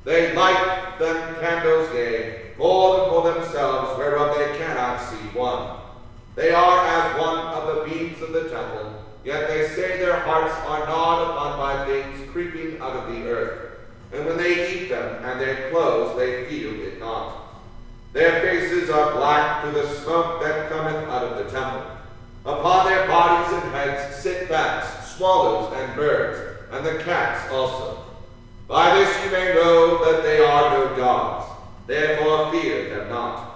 They 0.04 0.34
light 0.34 0.96
them 0.98 1.34
candles, 1.40 1.92
yea, 1.94 2.52
more 2.58 2.96
than 2.96 3.08
for 3.10 3.32
themselves, 3.34 3.98
whereof 3.98 4.36
they 4.36 4.56
cannot 4.58 5.00
see 5.00 5.38
one. 5.38 5.83
They 6.34 6.50
are 6.50 6.84
as 6.84 7.20
one 7.20 7.38
of 7.38 7.76
the 7.76 7.84
beams 7.84 8.20
of 8.20 8.32
the 8.32 8.48
temple, 8.48 9.04
yet 9.24 9.46
they 9.46 9.68
say 9.68 9.98
their 9.98 10.18
hearts 10.18 10.54
are 10.66 10.84
gnawed 10.86 11.30
upon 11.30 11.58
by 11.58 11.86
things 11.86 12.28
creeping 12.32 12.80
out 12.80 12.96
of 12.96 13.12
the 13.12 13.28
earth. 13.28 13.78
And 14.12 14.26
when 14.26 14.36
they 14.36 14.74
eat 14.74 14.88
them 14.88 15.24
and 15.24 15.40
their 15.40 15.70
clothes, 15.70 16.16
they 16.16 16.46
feel 16.46 16.72
it 16.80 16.98
not. 16.98 17.36
Their 18.12 18.40
faces 18.40 18.90
are 18.90 19.12
black 19.12 19.62
through 19.62 19.80
the 19.80 19.88
smoke 19.88 20.42
that 20.42 20.70
cometh 20.70 21.08
out 21.08 21.22
of 21.24 21.38
the 21.38 21.50
temple. 21.50 21.84
Upon 22.44 22.86
their 22.86 23.06
bodies 23.06 23.54
and 23.54 23.72
heads 23.72 24.16
sit 24.16 24.48
bats, 24.48 25.14
swallows, 25.16 25.72
and 25.72 25.94
birds, 25.94 26.66
and 26.72 26.84
the 26.84 27.02
cats 27.04 27.50
also. 27.52 28.04
By 28.66 28.94
this 28.96 29.24
you 29.24 29.30
may 29.30 29.54
know 29.54 30.04
that 30.04 30.24
they 30.24 30.40
are 30.40 30.70
no 30.70 30.96
gods. 30.96 31.46
Therefore 31.86 32.50
fear 32.50 32.88
them 32.88 33.08
not 33.08 33.53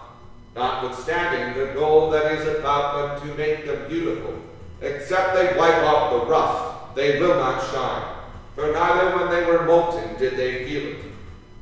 notwithstanding 0.59 1.59
the 1.59 1.73
gold 1.73 2.13
that 2.13 2.33
is 2.33 2.59
about 2.59 3.21
them 3.21 3.29
to 3.29 3.37
make 3.37 3.65
them 3.65 3.89
beautiful. 3.89 4.35
Except 4.81 5.35
they 5.35 5.57
wipe 5.57 5.83
off 5.85 6.13
the 6.13 6.27
rust, 6.31 6.95
they 6.95 7.21
will 7.21 7.37
not 7.37 7.63
shine. 7.73 8.17
For 8.55 8.73
neither 8.73 9.17
when 9.17 9.31
they 9.31 9.47
were 9.47 9.65
molten 9.65 10.19
did 10.19 10.37
they 10.37 10.65
feel 10.67 10.89
it. 10.89 10.99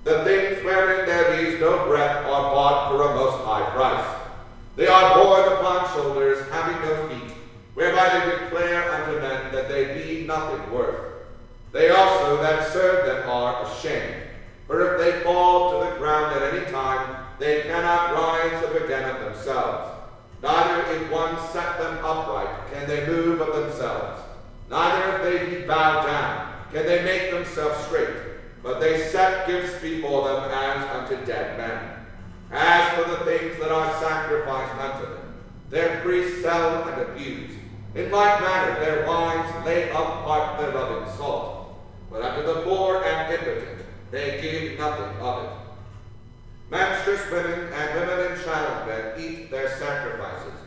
The 0.05 0.25
things 0.25 0.65
wherein 0.65 1.07
there 1.07 1.35
is 1.35 1.61
no 1.61 1.87
breath 1.87 2.25
are 2.25 2.51
bought 2.55 2.91
for 2.91 3.03
a 3.03 3.15
most 3.15 3.45
high 3.45 3.69
price. 3.71 4.17
They 4.77 4.87
are 4.87 5.15
borne 5.15 5.53
upon 5.53 5.93
shoulders, 5.95 6.49
having 6.51 6.81
no 6.83 7.09
feet, 7.09 7.35
whereby 7.75 8.09
they 8.09 8.31
declare 8.31 8.93
unto 8.93 9.21
men 9.21 9.53
that 9.53 9.69
they 9.69 10.03
be 10.03 10.27
nothing 10.27 10.73
worth. 10.73 11.13
They 11.73 11.91
also 11.91 12.41
that 12.43 12.73
serve 12.73 13.07
them 13.07 13.29
are 13.29 13.67
ashamed. 13.67 14.23
For 14.67 14.95
if 14.95 15.01
they 15.01 15.23
fall 15.23 15.73
to 15.73 15.91
the 15.91 15.97
ground 15.97 16.35
at 16.35 16.55
any 16.55 16.71
time, 16.71 17.26
they 17.39 17.63
cannot 17.63 18.13
rise 18.13 18.65
up 18.65 18.75
again 18.75 19.09
of 19.11 19.21
themselves. 19.21 19.91
Neither 20.43 20.93
if 20.93 21.11
one 21.11 21.37
set 21.51 21.79
them 21.79 21.99
upright 22.05 22.71
can 22.73 22.87
they 22.89 23.07
move 23.07 23.41
of 23.41 23.55
themselves. 23.55 24.23
Neither 24.71 25.17
if 25.17 25.23
they 25.23 25.57
be 25.57 25.67
bowed 25.67 26.07
down 26.07 26.53
can 26.73 26.87
they 26.87 27.05
make 27.05 27.31
themselves 27.31 27.85
straight. 27.87 28.17
But 28.63 28.81
they 28.81 29.09
set 29.09 29.47
gifts 29.47 29.81
before 29.81 30.29
them 30.29 30.51
as 30.51 30.91
unto 30.91 31.25
dead 31.25 31.57
men. 31.59 32.07
As 32.51 32.95
for 32.95 33.11
the 33.11 33.25
things 33.25 33.59
that 33.61 33.71
are 33.71 34.01
sacrificed 34.01 34.75
unto 34.81 35.15
them, 35.15 35.35
their 35.71 36.01
priests 36.01 36.43
sell 36.43 36.89
and 36.89 37.03
abuse. 37.03 37.53
In 37.95 38.11
like 38.11 38.41
manner 38.41 38.79
their 38.81 39.07
wives 39.07 39.67
lay 39.67 39.91
up 39.91 40.25
part 40.25 40.59
thereof 40.59 41.03
in 41.03 41.17
salt. 41.17 41.79
But 42.11 42.23
unto 42.23 42.47
the 42.47 42.63
poor 42.63 43.03
and 43.05 43.33
impotent 43.33 43.85
they 44.11 44.41
give 44.41 44.79
nothing 44.79 45.21
of 45.21 45.45
it. 45.45 45.66
Menstruous 46.69 47.31
women 47.31 47.73
and 47.73 48.01
women 48.01 48.33
in 48.33 48.43
childbed 48.43 49.21
eat 49.21 49.51
their 49.53 49.69
sacrifices. 49.79 50.59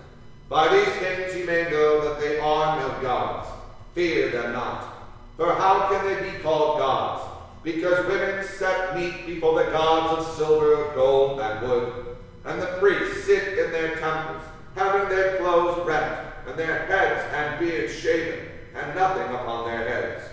By 0.48 0.70
these 0.70 0.96
things 0.96 1.36
ye 1.36 1.44
may 1.44 1.70
know 1.70 2.02
that 2.08 2.22
they 2.22 2.40
are 2.40 2.80
no 2.80 3.02
gods. 3.02 3.50
Fear 3.94 4.32
them 4.32 4.54
not. 4.54 4.94
For 5.36 5.54
how 5.54 5.90
can 5.90 6.06
they 6.06 6.32
be 6.32 6.38
called 6.40 6.80
gods? 6.80 7.30
Because 7.64 8.06
women 8.08 8.46
set 8.46 8.96
meat 8.96 9.26
before 9.26 9.62
the 9.62 9.72
gods 9.72 10.26
of 10.26 10.36
silver, 10.38 10.86
of 10.86 10.96
gold, 10.96 11.42
and 11.42 11.68
wood. 11.68 12.16
And 12.46 12.62
the 12.62 12.78
priests 12.80 13.26
sit 13.26 13.60
in 13.60 13.72
their 13.72 13.98
temples, 13.98 14.42
having 14.76 15.10
their 15.10 15.36
clothes 15.38 15.86
rent, 15.86 16.20
and 16.48 16.58
their 16.58 16.86
heads 16.86 17.22
and 17.34 17.60
beards 17.60 17.94
shaven, 17.94 18.48
and 18.74 18.96
nothing 18.96 19.36
upon 19.36 19.68
their 19.68 19.88
heads. 19.88 20.24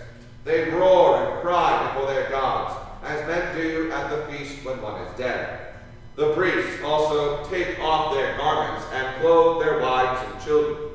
They 0.45 0.69
roar 0.69 1.17
and 1.21 1.41
cry 1.41 1.87
before 1.87 2.13
their 2.13 2.29
gods 2.29 2.76
as 3.07 3.27
men 3.27 3.55
do 3.55 3.91
at 3.91 4.09
the 4.09 4.31
feast 4.31 4.63
when 4.65 4.81
one 4.81 5.01
is 5.01 5.17
dead. 5.17 5.73
The 6.15 6.33
priests 6.33 6.81
also 6.83 7.45
take 7.49 7.79
off 7.79 8.13
their 8.13 8.37
garments 8.37 8.85
and 8.91 9.21
clothe 9.21 9.63
their 9.63 9.79
wives 9.79 10.21
and 10.27 10.43
children. 10.43 10.91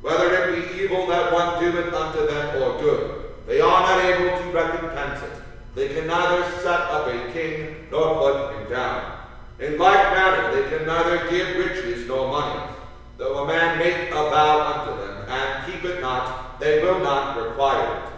Whether 0.00 0.34
it 0.34 0.76
be 0.76 0.82
evil 0.82 1.06
that 1.08 1.32
one 1.32 1.62
doeth 1.62 1.92
unto 1.92 2.26
them 2.26 2.62
or 2.62 2.80
good, 2.80 3.24
they 3.46 3.60
are 3.60 3.80
not 3.80 4.04
able 4.04 4.38
to 4.38 4.50
recompense 4.50 5.22
it. 5.22 5.42
They 5.74 5.88
can 5.88 6.06
neither 6.06 6.44
set 6.58 6.80
up 6.80 7.06
a 7.06 7.32
king 7.32 7.88
nor 7.90 8.14
put 8.14 8.56
him 8.56 8.70
down. 8.70 9.18
In 9.58 9.76
like 9.76 10.14
manner, 10.14 10.54
they 10.54 10.68
can 10.74 10.86
neither 10.86 11.28
give 11.28 11.56
riches 11.56 12.08
nor 12.08 12.28
money. 12.28 12.72
Though 13.18 13.44
a 13.44 13.46
man 13.46 13.78
make 13.78 14.10
a 14.10 14.14
vow 14.14 14.86
unto 14.88 15.02
them, 15.02 15.28
and 15.28 15.70
keep 15.70 15.84
it 15.84 16.00
not, 16.00 16.58
they 16.58 16.82
will 16.82 17.00
not 17.00 17.36
require 17.36 17.96
it. 17.96 18.12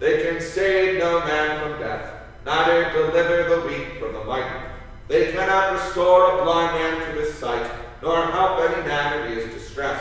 They 0.00 0.22
can 0.22 0.40
save 0.40 0.98
no 0.98 1.20
man 1.20 1.60
from 1.60 1.78
death, 1.78 2.19
neither 2.44 2.90
deliver 2.92 3.54
the 3.54 3.66
weak 3.66 3.98
from 3.98 4.12
the 4.12 4.24
mighty. 4.24 4.66
They 5.08 5.32
cannot 5.32 5.72
restore 5.72 6.38
a 6.38 6.44
blind 6.44 6.74
man 6.76 7.00
to 7.00 7.20
his 7.20 7.34
sight, 7.34 7.70
nor 8.02 8.26
help 8.26 8.60
any 8.60 8.86
man 8.86 9.26
in 9.26 9.36
his 9.36 9.52
distress. 9.52 10.00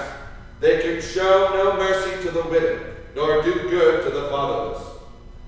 They 0.60 0.82
can 0.82 1.02
show 1.02 1.52
no 1.54 1.78
mercy 1.78 2.24
to 2.24 2.32
the 2.32 2.44
widow, 2.44 2.94
nor 3.16 3.42
do 3.42 3.54
good 3.70 4.04
to 4.04 4.12
the 4.12 4.30
fatherless. 4.30 4.84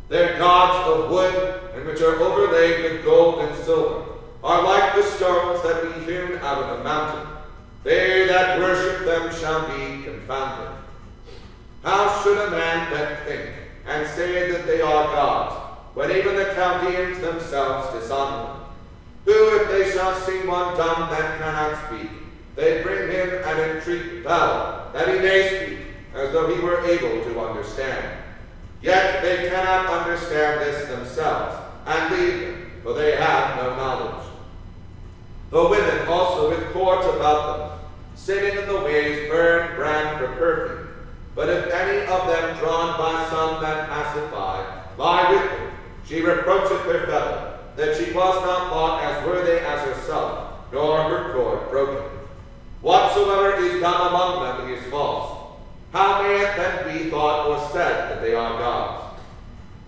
Their 0.10 0.38
gods 0.38 0.90
of 0.90 1.12
wood, 1.12 1.62
and 1.76 1.86
which 1.86 2.02
are 2.02 2.20
overlaid 2.20 2.84
with 2.84 3.06
gold 3.06 3.40
and 3.40 3.56
silver, 3.64 4.06
are 4.44 4.64
like 4.64 4.96
the 4.96 5.04
stones 5.04 5.62
that 5.64 5.84
be 5.84 6.12
hewn 6.12 6.40
out 6.40 6.64
of 6.64 6.78
the 6.78 6.84
mountain. 6.84 7.28
They 7.84 8.28
that 8.28 8.60
worship 8.60 9.06
them 9.06 9.34
shall 9.40 9.68
be 9.68 10.04
confounded. 10.04 10.70
How 11.84 12.22
should 12.22 12.38
a 12.48 12.52
man 12.52 12.92
then 12.92 13.18
think, 13.26 13.50
and 13.88 14.08
say 14.10 14.52
that 14.52 14.68
they 14.68 14.82
are 14.82 15.04
gods, 15.06 15.61
when 15.94 16.12
even 16.12 16.36
the 16.36 16.54
Chaldeans 16.54 17.20
themselves 17.20 17.94
dishonor 17.94 18.48
them? 18.48 18.58
Who, 19.26 19.62
if 19.62 19.70
they 19.70 19.92
shall 19.92 20.16
see 20.22 20.48
one 20.48 20.78
dumb 20.78 21.10
that 21.10 21.38
cannot 21.38 21.88
speak, 21.88 22.10
they 22.56 22.82
bring 22.82 23.12
him 23.12 23.30
and 23.44 23.60
entreat 23.60 24.24
valor, 24.24 24.90
that 24.94 25.08
he 25.08 25.20
may 25.20 25.48
speak, 25.48 25.80
as 26.14 26.32
though 26.32 26.54
he 26.54 26.62
were 26.62 26.86
able 26.86 27.24
to 27.24 27.40
understand. 27.40 28.18
Yet 28.82 29.22
they 29.22 29.50
cannot 29.50 29.88
understand 29.88 30.62
this 30.62 30.88
themselves, 30.90 31.56
and 31.86 32.16
leave 32.16 32.42
him, 32.42 32.72
for 32.84 32.94
they 32.94 33.16
have 33.16 33.58
no 33.58 33.76
knowledge. 33.76 34.26
The 35.52 35.68
women 35.68 36.08
also 36.08 36.50
with 36.50 36.72
cords 36.74 37.06
about 37.06 37.70
them, 37.70 37.80
sitting 38.16 38.58
in 38.58 38.68
the 38.68 38.82
ways, 38.82 39.30
burn 39.30 39.76
brand 39.76 40.20
for 40.20 40.28
perfume. 40.36 40.88
But 41.36 41.50
if 41.50 41.72
any 41.72 42.08
of 42.08 42.28
them 42.28 42.58
drawn 42.58 42.98
by 42.98 43.28
some 43.30 43.62
that 43.62 43.88
passeth 43.90 44.32
by, 44.32 44.84
lie 44.98 45.32
with 45.32 45.52
them, 45.52 45.61
she 46.08 46.22
reproacheth 46.22 46.82
her 46.82 47.06
fellow, 47.06 47.60
that 47.76 47.98
she 47.98 48.12
was 48.12 48.36
not 48.46 48.70
thought 48.70 49.04
as 49.04 49.26
worthy 49.26 49.60
as 49.60 49.82
herself, 49.82 50.54
nor 50.72 51.04
her 51.04 51.34
cord 51.34 51.70
broken. 51.70 52.04
Whatsoever 52.82 53.64
is 53.64 53.80
done 53.80 54.08
among 54.08 54.44
them 54.44 54.74
is 54.74 54.84
false. 54.90 55.58
How 55.94 56.24
may 56.24 56.42
it 56.42 56.56
then 56.58 56.98
be 56.98 57.10
thought 57.10 57.48
or 57.48 57.70
said 57.72 58.10
that 58.10 58.22
they 58.22 58.34
are 58.34 58.58
gods? 58.58 59.20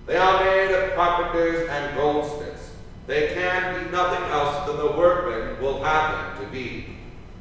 They 0.06 0.18
are 0.18 0.44
made 0.44 0.74
of 0.74 0.96
carpenters 0.96 1.68
and 1.70 1.96
goldsmiths. 1.96 2.72
They 3.08 3.34
can 3.34 3.84
be 3.84 3.92
nothing 3.92 4.24
else 4.32 4.68
than 4.68 4.78
the 4.78 4.92
workmen 4.92 5.62
will 5.62 5.84
have 5.84 6.38
them 6.38 6.46
to 6.46 6.52
be. 6.52 6.86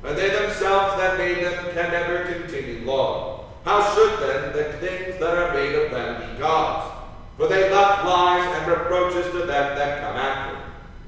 And 0.04 0.16
they 0.16 0.30
themselves 0.30 0.96
that 0.96 1.18
made 1.18 1.44
them 1.44 1.72
can 1.74 1.90
never 1.90 2.24
continue 2.24 2.84
long. 2.84 3.44
How 3.64 3.94
should 3.94 4.18
then 4.20 4.52
the 4.52 4.72
things 4.78 5.18
that 5.20 5.36
are 5.36 5.54
made 5.54 5.74
of 5.74 5.90
them 5.90 6.20
be 6.20 6.38
gods? 6.38 7.01
For 7.42 7.48
they 7.48 7.72
love 7.72 8.06
lies 8.06 8.56
and 8.56 8.70
reproaches 8.70 9.26
to 9.32 9.38
them 9.38 9.76
that 9.76 10.00
come 10.00 10.14
after. 10.14 10.58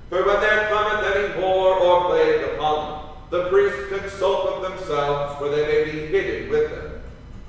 For 0.09 0.27
when 0.27 0.41
there 0.41 0.67
cometh 0.67 1.15
any 1.15 1.41
war 1.41 1.79
or 1.79 2.07
plague 2.07 2.43
upon 2.43 2.91
them, 2.91 3.11
the 3.31 3.49
priests 3.51 3.89
consult 3.89 4.61
with 4.61 4.69
themselves, 4.69 5.39
for 5.39 5.49
they 5.49 5.65
may 5.65 5.85
be 5.93 6.07
hidden 6.07 6.51
with 6.51 6.73
them. 6.73 7.03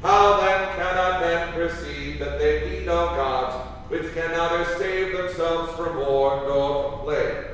How 0.04 0.40
then 0.40 0.76
cannot 0.76 1.22
men 1.22 1.54
perceive 1.54 2.20
that 2.20 2.38
they 2.38 2.70
be 2.70 2.86
no 2.86 3.08
gods, 3.08 3.56
which 3.90 4.14
can 4.14 4.30
neither 4.30 4.78
save 4.78 5.18
themselves 5.18 5.74
from 5.74 5.98
war 5.98 6.44
nor 6.48 6.92
from 6.92 7.00
plague? 7.06 7.46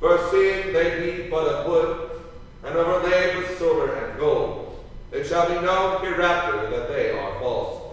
For 0.00 0.18
seeing 0.30 0.74
they 0.74 1.00
be 1.00 1.30
but 1.30 1.46
of 1.48 1.66
wood, 1.66 2.10
and 2.62 2.76
overlaid 2.76 3.38
with 3.38 3.56
silver 3.56 3.94
and 3.94 4.18
gold, 4.18 4.84
it 5.12 5.26
shall 5.26 5.48
be 5.48 5.64
known 5.64 6.04
hereafter 6.04 6.68
that 6.68 6.88
they 6.88 7.10
are 7.12 7.40
false. 7.40 7.84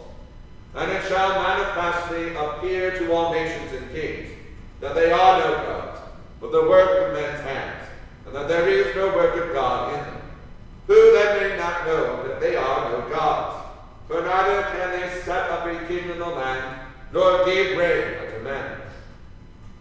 And 0.73 0.89
it 0.89 1.05
shall 1.09 1.41
manifestly 1.41 2.33
appear 2.61 2.91
to 2.91 3.11
all 3.11 3.33
nations 3.33 3.71
and 3.73 3.91
kings 3.91 4.29
that 4.81 4.93
they 4.93 5.11
are 5.11 5.39
no 5.39 5.55
gods, 5.65 5.99
but 6.39 6.51
the 6.51 6.61
work 6.61 7.07
of 7.07 7.13
men's 7.13 7.41
hands, 7.41 7.87
and 8.25 8.35
that 8.35 8.47
there 8.47 8.69
is 8.69 8.95
no 8.95 9.07
work 9.15 9.35
of 9.35 9.51
God 9.51 9.93
in 9.93 9.99
them. 9.99 10.21
Who 10.87 11.11
then 11.13 11.49
may 11.49 11.57
not 11.57 11.85
know 11.87 12.27
that 12.27 12.39
they 12.39 12.55
are 12.55 12.91
no 12.91 13.09
gods? 13.09 13.65
For 14.07 14.21
neither 14.21 14.61
can 14.63 14.99
they 14.99 15.21
set 15.21 15.49
up 15.49 15.65
a 15.65 15.87
king 15.87 16.09
in 16.09 16.19
the 16.19 16.27
land, 16.27 16.81
nor 17.11 17.45
give 17.45 17.77
rain 17.77 18.19
unto 18.19 18.43
men. 18.43 18.77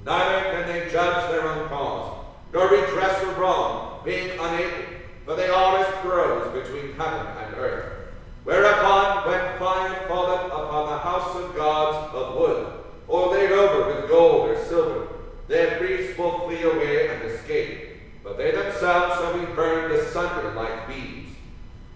Neither 0.07 0.51
can 0.51 0.69
they 0.69 0.90
judge 0.90 1.31
their 1.31 1.49
own 1.49 1.69
cause, 1.69 2.25
nor 2.55 2.69
redress 2.69 3.23
a 3.23 3.40
wrong, 3.40 4.01
being 4.05 4.31
unable, 4.38 4.85
for 5.27 5.37
they 5.37 5.49
are 5.49 5.79
as 5.79 6.01
throws 6.01 6.53
between 6.53 6.95
heaven 6.95 7.27
and 7.45 7.57
earth. 7.57 8.00
Whereupon, 8.44 9.29
when 9.29 9.59
fire 9.59 10.09
falleth 10.09 10.46
upon 10.46 10.87
the 10.87 10.98
house 10.98 11.37
of 11.37 11.55
gods 11.55 12.14
of 12.14 12.37
wood, 12.37 12.72
or 13.07 13.33
laid 13.33 13.53
over 13.53 13.92
with 13.92 14.09
gold 14.09 14.48
or 14.48 14.64
silver, 14.64 15.09
their 15.46 15.79
priests 15.79 16.16
will 16.16 16.46
flee 16.46 16.62
away 16.62 17.09
and 17.09 17.31
escape, 17.31 18.00
but 18.24 18.38
they 18.38 18.50
themselves 18.53 19.16
shall 19.16 19.38
be 19.38 19.44
burned 19.53 19.92
asunder 19.92 20.53
like 20.53 20.88
bees. 20.88 21.29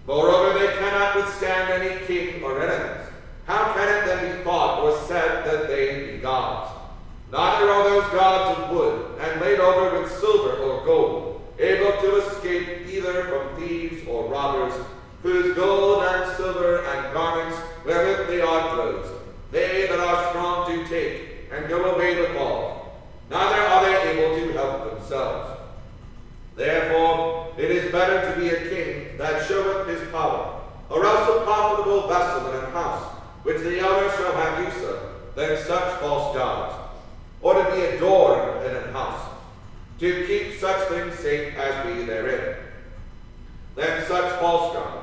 Moreover, 0.07 0.59
they 0.59 0.73
cannot 0.75 1.17
withstand 1.17 1.83
any 1.83 2.05
king 2.07 2.43
or 2.43 2.61
enemies. 2.61 3.09
How 3.47 3.73
can 3.73 3.89
it 3.89 4.05
then 4.05 4.37
be 4.37 4.45
thought 4.45 4.81
or 4.81 4.99
said 5.07 5.47
that 5.47 5.69
they 5.69 6.13
be 6.13 6.19
gods? 6.19 6.73
Neither 7.33 7.71
are 7.71 7.89
those 7.89 8.13
gods 8.13 8.59
of 8.59 8.71
wood, 8.71 9.19
and 9.19 9.41
laid 9.41 9.61
over 9.61 10.01
with 10.01 10.13
silver 10.21 10.57
or 10.59 10.85
gold, 10.85 11.43
able 11.59 11.93
to 12.01 12.17
escape 12.17 12.87
either 12.89 13.25
from 13.25 13.57
thieves 13.57 14.07
or 14.07 14.29
robbers, 14.29 14.75
whose 15.25 15.57
gold 15.57 16.05
and 16.05 16.37
silver 16.37 16.85
and 16.85 17.15
garments 17.15 17.57
wherewith 17.87 18.29
they 18.29 18.43
are 18.43 18.75
clothed, 18.75 19.09
they 19.53 19.87
that 19.87 19.99
are 19.99 20.29
strong 20.29 20.71
do 20.71 20.87
take, 20.87 21.51
and 21.51 21.67
go 21.67 21.95
away 21.95 22.21
with 22.21 22.37
all. 22.37 23.01
Neither 23.31 23.63
are 23.63 23.85
they 23.87 24.11
able 24.11 24.37
to 24.37 24.53
help 24.53 24.93
themselves. 24.93 25.61
Therefore, 26.57 27.55
it 27.57 27.71
is 27.71 27.91
better 27.91 28.35
to 28.35 28.39
be 28.39 28.51
a 28.51 28.69
king 28.69 29.17
that 29.17 29.49
showeth 29.49 29.89
his 29.89 30.07
power, 30.11 30.61
or 30.91 31.07
else 31.07 31.41
a 31.41 31.43
profitable 31.45 32.07
vessel 32.07 32.51
in 32.51 32.63
a 32.63 32.71
house, 32.71 33.11
which 33.45 33.63
the 33.63 33.81
owner 33.81 34.11
shall 34.11 34.35
have 34.35 34.75
use 34.75 34.85
of, 34.85 35.01
than 35.37 35.57
such 35.65 36.01
false 36.01 36.37
gods, 36.37 36.77
or 37.41 37.55
to 37.55 37.75
be 37.75 37.81
adored 37.81 38.63
in 38.67 38.77
a 38.77 38.93
house, 38.93 39.27
to 40.01 40.27
keep 40.27 40.61
such 40.61 40.87
things 40.91 41.15
safe 41.19 41.57
as 41.57 41.87
be 41.87 42.05
therein, 42.05 42.57
than 43.75 44.07
such 44.07 44.39
false 44.39 44.75
gods, 44.75 44.94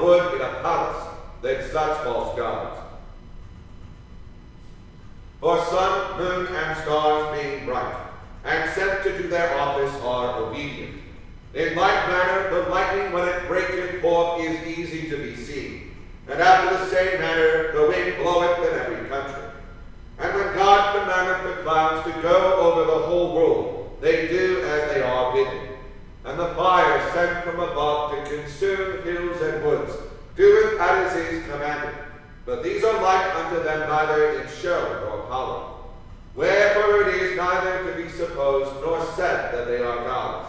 pillar 0.00 0.34
in 0.34 0.40
a 0.40 0.60
palace, 0.62 1.06
than 1.42 1.70
such 1.70 2.04
false 2.04 2.36
gods. 2.36 2.76
For 5.40 5.58
sun, 5.66 6.18
moon, 6.18 6.46
and 6.48 6.78
stars 6.78 7.38
being 7.38 7.64
bright, 7.66 7.94
and 8.44 8.70
sent 8.72 9.02
to 9.04 9.18
do 9.18 9.28
their 9.28 9.58
office 9.58 9.94
are 10.02 10.36
obedient. 10.42 10.96
In 11.54 11.76
like 11.76 12.08
manner, 12.08 12.50
the 12.50 12.70
lightning 12.70 13.12
when 13.12 13.28
it 13.28 13.46
breaketh 13.48 14.00
forth 14.00 14.40
is 14.42 14.78
easy 14.78 15.10
to 15.10 15.16
be 15.16 15.34
seen, 15.36 15.94
and 16.28 16.40
after 16.40 16.78
the 16.78 16.86
same 16.90 17.20
manner 17.20 17.72
the 17.72 17.88
wind 17.88 18.16
bloweth 18.22 18.58
in 18.58 18.78
every 18.78 19.08
country. 19.08 19.42
And 20.18 20.34
when 20.34 20.54
God 20.54 20.98
commandeth 20.98 21.56
the 21.56 21.62
clouds 21.62 22.06
to 22.06 22.22
go 22.22 22.56
over 22.60 22.84
the 22.84 23.06
whole 23.06 23.34
world, 23.34 23.98
they 24.00 24.28
do 24.28 24.62
as 24.62 24.92
they 24.92 25.02
are 25.02 25.32
bidden. 25.32 25.59
And 26.30 26.38
the 26.38 26.54
fire 26.54 27.10
sent 27.12 27.44
from 27.44 27.58
above 27.58 28.12
to 28.12 28.36
consume 28.36 29.02
hills 29.02 29.42
and 29.42 29.64
woods 29.64 29.96
doeth 30.36 30.78
as 30.78 31.16
is 31.16 31.44
commanded. 31.44 31.92
But 32.46 32.62
these 32.62 32.84
are 32.84 33.02
like 33.02 33.34
unto 33.34 33.60
them 33.64 33.88
neither 33.88 34.38
in 34.38 34.48
show 34.48 35.00
nor 35.04 35.26
power. 35.26 35.74
Wherefore 36.36 37.08
it 37.08 37.16
is 37.16 37.36
neither 37.36 37.92
to 37.92 38.00
be 38.00 38.08
supposed 38.08 38.80
nor 38.80 39.04
said 39.16 39.52
that 39.52 39.66
they 39.66 39.78
are 39.78 40.04
gods, 40.04 40.48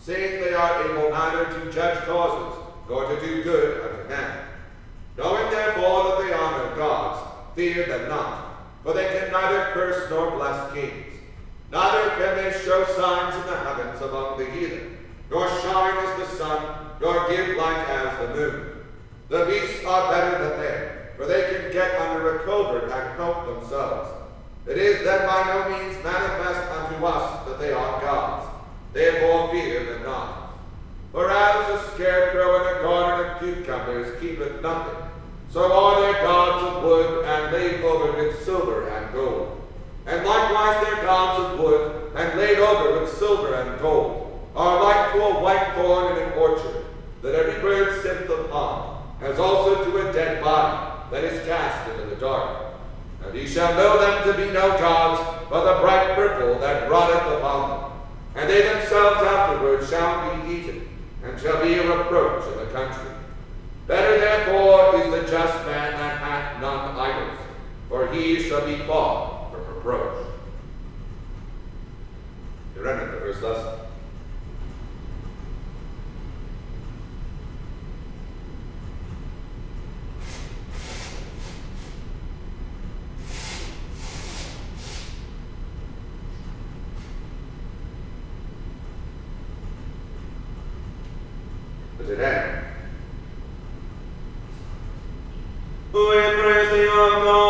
seeing 0.00 0.40
they 0.40 0.52
are 0.52 0.90
able 0.90 1.10
neither 1.10 1.44
to 1.44 1.72
judge 1.72 2.04
causes 2.06 2.58
nor 2.88 3.14
to 3.14 3.20
do 3.20 3.44
good 3.44 3.88
unto 3.88 4.08
men. 4.08 4.36
Knowing 5.16 5.48
therefore 5.52 6.08
that 6.08 6.24
they 6.26 6.32
are 6.32 6.70
no 6.70 6.74
gods, 6.74 7.54
fear 7.54 7.86
them 7.86 8.08
not, 8.08 8.64
for 8.82 8.94
they 8.94 9.06
can 9.16 9.30
neither 9.30 9.70
curse 9.74 10.10
nor 10.10 10.32
bless 10.32 10.74
kings. 10.74 11.06
Neither 11.70 12.10
can 12.16 12.36
they 12.36 12.58
show 12.64 12.84
signs 12.96 13.36
in 13.36 13.46
the 13.46 13.58
heavens 13.58 14.02
among 14.02 14.36
the 14.36 14.46
heathen, 14.46 14.96
nor 15.30 15.48
shine 15.60 15.96
as 15.96 16.18
the 16.18 16.36
sun, 16.36 16.86
nor 17.00 17.28
give 17.28 17.56
light 17.56 17.86
as 17.88 18.18
the 18.18 18.34
moon. 18.34 18.66
The 19.28 19.44
beasts 19.46 19.84
are 19.84 20.10
better 20.10 20.48
than 20.48 20.60
they, 20.60 20.92
for 21.16 21.26
they 21.26 21.52
can 21.52 21.72
get 21.72 22.00
under 22.00 22.36
a 22.36 22.44
covert 22.44 22.90
and 22.90 23.16
help 23.16 23.46
themselves. 23.46 24.10
It 24.66 24.76
is 24.76 25.04
then 25.04 25.26
by 25.26 25.44
no 25.46 25.70
means 25.70 26.02
manifest 26.02 26.70
unto 26.72 27.04
us 27.06 27.46
that 27.46 27.58
they 27.60 27.72
are 27.72 28.00
gods. 28.00 28.48
They 28.92 29.04
have 29.04 29.22
more 29.22 29.50
fear 29.50 29.84
than 29.84 30.02
not. 30.02 30.58
For 31.12 31.30
as 31.30 31.80
a 31.80 31.90
scarecrow 31.94 32.60
in 32.60 32.76
a 32.76 32.82
garden 32.82 33.30
of 33.30 33.38
cucumbers 33.40 34.20
keepeth 34.20 34.62
nothing, 34.62 35.02
so 35.50 35.72
are 35.72 36.00
their 36.00 36.22
gods 36.22 36.64
of 36.66 36.84
wood, 36.84 37.24
and 37.24 37.52
laid 37.52 37.80
over 37.80 38.12
with 38.16 38.44
silver 38.44 38.88
and 38.88 39.12
gold. 39.12 39.60
And 40.06 40.24
likewise 40.24 40.84
their 40.84 41.02
gods 41.02 41.42
of 41.44 41.58
wood, 41.60 42.12
and 42.14 42.38
laid 42.38 42.58
over 42.58 43.00
with 43.00 43.16
silver 43.16 43.54
and 43.54 43.80
gold 43.80 44.29
are 44.60 44.82
like 44.82 45.12
to 45.12 45.22
a 45.22 45.40
white 45.40 45.72
thorn 45.74 46.16
in 46.16 46.22
an 46.22 46.32
orchard, 46.38 46.84
that 47.22 47.34
every 47.34 47.60
bird 47.62 48.02
sippeth 48.02 48.28
upon, 48.28 49.02
as 49.22 49.38
also 49.38 49.84
to 49.84 50.08
a 50.08 50.12
dead 50.12 50.42
body 50.42 50.92
that 51.10 51.24
is 51.24 51.46
cast 51.46 51.90
into 51.90 52.14
the 52.14 52.16
dark. 52.16 52.74
And 53.24 53.34
ye 53.34 53.46
shall 53.46 53.74
know 53.74 53.98
them 53.98 54.26
to 54.26 54.46
be 54.46 54.52
no 54.52 54.68
gods, 54.78 55.46
but 55.48 55.64
the 55.64 55.80
bright 55.80 56.14
purple 56.14 56.58
that 56.60 56.90
rotteth 56.90 57.38
upon 57.38 57.70
them. 57.70 58.00
And 58.34 58.50
they 58.50 58.62
themselves 58.62 59.22
afterwards 59.22 59.88
shall 59.88 60.44
be 60.44 60.54
eaten, 60.54 60.88
and 61.24 61.40
shall 61.40 61.62
be 61.62 61.74
a 61.74 61.96
reproach 61.96 62.46
in 62.52 62.58
the 62.58 62.72
country. 62.72 63.10
Better 63.86 64.20
therefore 64.20 64.96
is 64.96 65.10
the 65.10 65.30
just 65.30 65.66
man 65.66 65.92
that 65.92 66.18
hath 66.18 66.60
none 66.60 66.96
idols, 66.96 67.38
for 67.88 68.12
he 68.12 68.40
shall 68.40 68.66
be 68.66 68.76
far 68.84 69.50
from 69.50 69.74
reproach. 69.74 70.26
The 72.74 72.80
first 72.80 73.42
lesson. 73.42 73.89
who 95.92 96.12
in 96.12 96.40
praise 96.40 96.72
you, 96.78 96.90
O 96.90 97.24
God. 97.24 97.49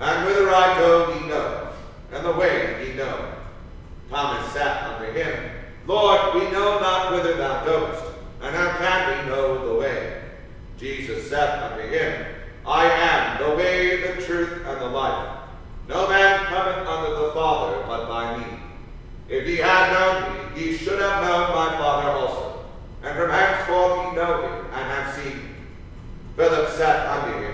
And 0.00 0.26
whither 0.26 0.50
I 0.50 0.78
go 0.78 1.14
ye 1.14 1.28
know, 1.28 1.68
and 2.12 2.24
the 2.24 2.32
way 2.32 2.86
ye 2.86 2.94
know. 2.94 3.32
Thomas 4.10 4.52
said 4.52 4.84
unto 4.84 5.12
him, 5.12 5.50
Lord, 5.86 6.34
we 6.34 6.50
know 6.50 6.80
not 6.80 7.12
whither 7.12 7.36
thou 7.36 7.64
goest, 7.64 8.04
and 8.42 8.54
how 8.54 8.76
can 8.78 9.24
we 9.24 9.30
know 9.30 9.66
the 9.66 9.80
way? 9.80 10.22
Jesus 10.78 11.28
said 11.28 11.62
unto 11.62 11.86
him, 11.88 12.26
I 12.66 12.86
am 12.86 13.42
the 13.42 13.56
way, 13.56 14.00
the 14.00 14.22
truth, 14.22 14.64
and 14.66 14.80
the 14.80 14.88
life. 14.88 15.38
No 15.88 16.08
man 16.08 16.46
cometh 16.46 16.86
unto 16.86 17.26
the 17.26 17.32
Father 17.32 17.84
but 17.86 18.08
by 18.08 18.38
me. 18.38 18.58
If 19.28 19.46
ye 19.46 19.56
had 19.56 19.92
known 19.92 20.54
me, 20.54 20.60
ye 20.60 20.76
should 20.76 21.00
have 21.00 21.22
known 21.22 21.54
my 21.54 21.76
Father 21.78 22.08
also. 22.10 22.64
And 23.02 23.16
from 23.16 23.30
henceforth 23.30 24.06
ye 24.06 24.16
know 24.16 24.42
him, 24.42 24.66
and 24.66 24.90
have 24.90 25.14
seen 25.14 25.32
him. 25.32 25.56
Philip 26.36 26.70
said 26.70 27.06
unto 27.06 27.38
him, 27.38 27.53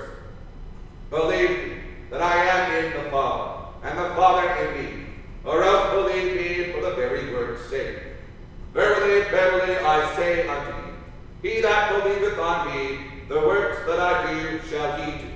Believe 1.11 1.49
me 1.49 1.73
that 2.09 2.21
I 2.21 2.35
am 2.45 2.85
in 2.85 3.03
the 3.03 3.09
Father, 3.11 3.67
and 3.83 3.99
the 3.99 4.15
Father 4.15 4.49
in 4.63 4.81
me, 4.81 5.05
or 5.43 5.61
else 5.61 5.93
believe 5.93 6.35
me 6.37 6.71
for 6.71 6.79
the 6.79 6.95
very 6.95 7.33
word's 7.33 7.69
sake. 7.69 7.97
Verily, 8.73 9.29
verily, 9.29 9.75
I 9.75 10.15
say 10.15 10.47
unto 10.47 10.71
you, 10.71 10.93
he 11.41 11.61
that 11.61 12.01
believeth 12.01 12.39
on 12.39 12.73
me, 12.73 12.99
the 13.27 13.41
works 13.41 13.85
that 13.87 13.99
I 13.99 14.31
do 14.31 14.61
shall 14.69 14.95
he 15.01 15.11
do. 15.11 15.27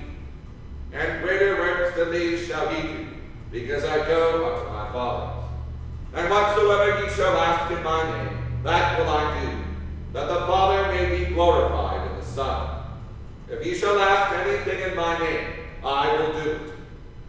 And 0.94 1.22
greater 1.22 1.56
works 1.56 1.94
than 1.94 2.10
these 2.10 2.46
shall 2.46 2.68
he 2.68 2.80
do, 2.80 3.06
because 3.52 3.84
I 3.84 3.98
go 3.98 4.54
unto 4.54 4.72
my 4.72 4.90
Father. 4.92 5.42
And 6.14 6.30
whatsoever 6.30 7.04
ye 7.04 7.10
shall 7.12 7.36
ask 7.36 7.70
in 7.70 7.82
my 7.82 8.02
name, 8.02 8.62
that 8.62 8.98
will 8.98 9.10
I 9.10 9.42
do, 9.42 9.58
that 10.14 10.26
the 10.26 10.46
Father 10.46 10.94
may 10.94 11.18
be 11.18 11.34
glorified 11.34 12.10
in 12.10 12.16
the 12.18 12.24
Son. 12.24 12.76
If 13.50 13.64
ye 13.64 13.74
shall 13.74 13.98
ask 13.98 14.34
anything 14.34 14.90
in 14.90 14.96
my 14.96 15.18
name, 15.18 15.55
I 15.86 16.16
will 16.16 16.42
do 16.42 16.50
it. 16.50 16.72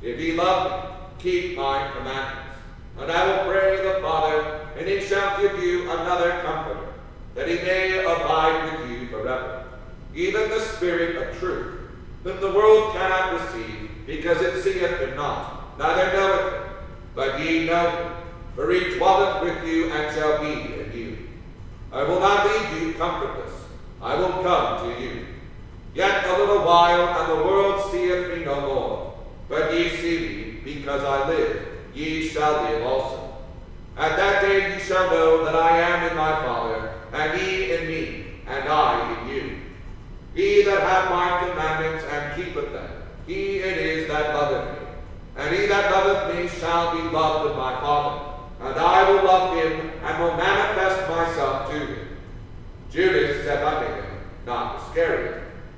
If 0.02 0.20
ye 0.20 0.34
love 0.34 0.84
me, 0.84 0.90
keep 1.20 1.58
my 1.58 1.92
commandments. 1.96 2.58
And 3.00 3.12
I 3.12 3.28
will 3.28 3.52
pray 3.52 3.78
the 3.78 4.02
Father, 4.02 4.68
and 4.78 4.88
he 4.88 5.00
shall 5.02 5.40
give 5.40 5.62
you 5.64 5.84
another 5.84 6.42
comforter, 6.42 6.94
that 7.36 7.48
he 7.48 7.56
may 7.56 8.04
abide 8.04 8.80
with 8.80 8.90
you 8.90 9.08
forever. 9.10 9.66
Even 10.16 10.50
the 10.50 10.60
Spirit 10.60 11.16
of 11.18 11.38
truth, 11.38 11.80
whom 12.24 12.40
the 12.42 12.52
world 12.52 12.94
cannot 12.94 13.34
receive, 13.34 13.92
because 14.08 14.42
it 14.42 14.64
seeth 14.64 14.82
him 14.82 15.16
not, 15.16 15.78
neither 15.78 16.12
knoweth 16.14 16.54
him. 16.54 16.64
But 17.14 17.40
ye 17.40 17.68
know 17.68 17.90
him, 17.90 18.12
for 18.56 18.72
he 18.72 18.96
dwelleth 18.98 19.44
with 19.44 19.68
you 19.68 19.92
and 19.92 20.16
shall 20.16 20.42
be 20.42 20.74
in 20.74 20.92
you. 20.96 21.18
I 21.92 22.04
will 22.04 22.20
not 22.20 22.46
leave 22.48 22.82
you 22.82 22.94
comfortless. 22.94 23.54
I 24.02 24.16
will 24.16 24.44
come 24.44 24.90
to 24.90 25.02
you. 25.02 25.26
Yet 25.98 26.28
a 26.28 26.38
little 26.38 26.64
while, 26.64 27.08
and 27.18 27.32
the 27.32 27.44
world 27.44 27.92
seeth 27.92 28.30
me 28.30 28.46
no 28.46 28.62
more. 28.62 29.18
But 29.50 29.74
ye 29.74 29.90
see 29.90 30.20
me, 30.20 30.60
because 30.64 31.04
I 31.04 31.28
live, 31.28 31.68
ye 31.92 32.30
shall 32.30 32.62
live 32.66 32.84
also. 32.86 33.34
At 33.98 34.16
that 34.16 34.44
day 34.44 34.76
ye 34.76 34.80
shall 34.80 35.10
know 35.10 35.44
that 35.44 35.56
I 35.56 35.80
am 35.80 36.12
in 36.12 36.16
my 36.16 36.34
Father, 36.46 36.94
and 37.14 37.42
ye 37.42 37.72
in 37.72 37.88
me, 37.88 38.26
and 38.46 38.70
I 38.70 39.24
in 39.24 39.30
you. 39.36 39.58
He 40.36 40.62
that 40.66 40.82
hath 40.82 41.10
my 41.10 41.50
commandments 41.50 42.06
and 42.12 42.36
keepeth 42.36 42.72
them, 42.74 42.92
he 43.26 43.58
it 43.58 43.78
is 43.80 44.08
that 44.08 44.36
loveth 44.36 44.80
me. 44.80 44.88
And 45.36 45.56
he 45.56 45.66
that 45.66 45.92
loveth 45.92 46.36
me 46.36 46.48
shall 46.60 46.96
be 46.96 47.10
loved 47.10 47.50
of 47.50 47.58
my 47.58 47.74
Father, 47.82 48.34
and 48.62 48.80
I 48.80 49.10
will 49.10 49.26
love 49.26 49.58
him, 49.58 49.90
and 50.04 50.24
will 50.24 50.38
manifest 50.38 51.10
myself 51.10 51.72
to 51.72 51.80
him. 51.80 52.08
Judas 52.92 53.46
said 53.46 53.64
unto 53.64 53.92
him, 53.92 54.06
not 54.46 54.80
Iscariot, 54.84 55.37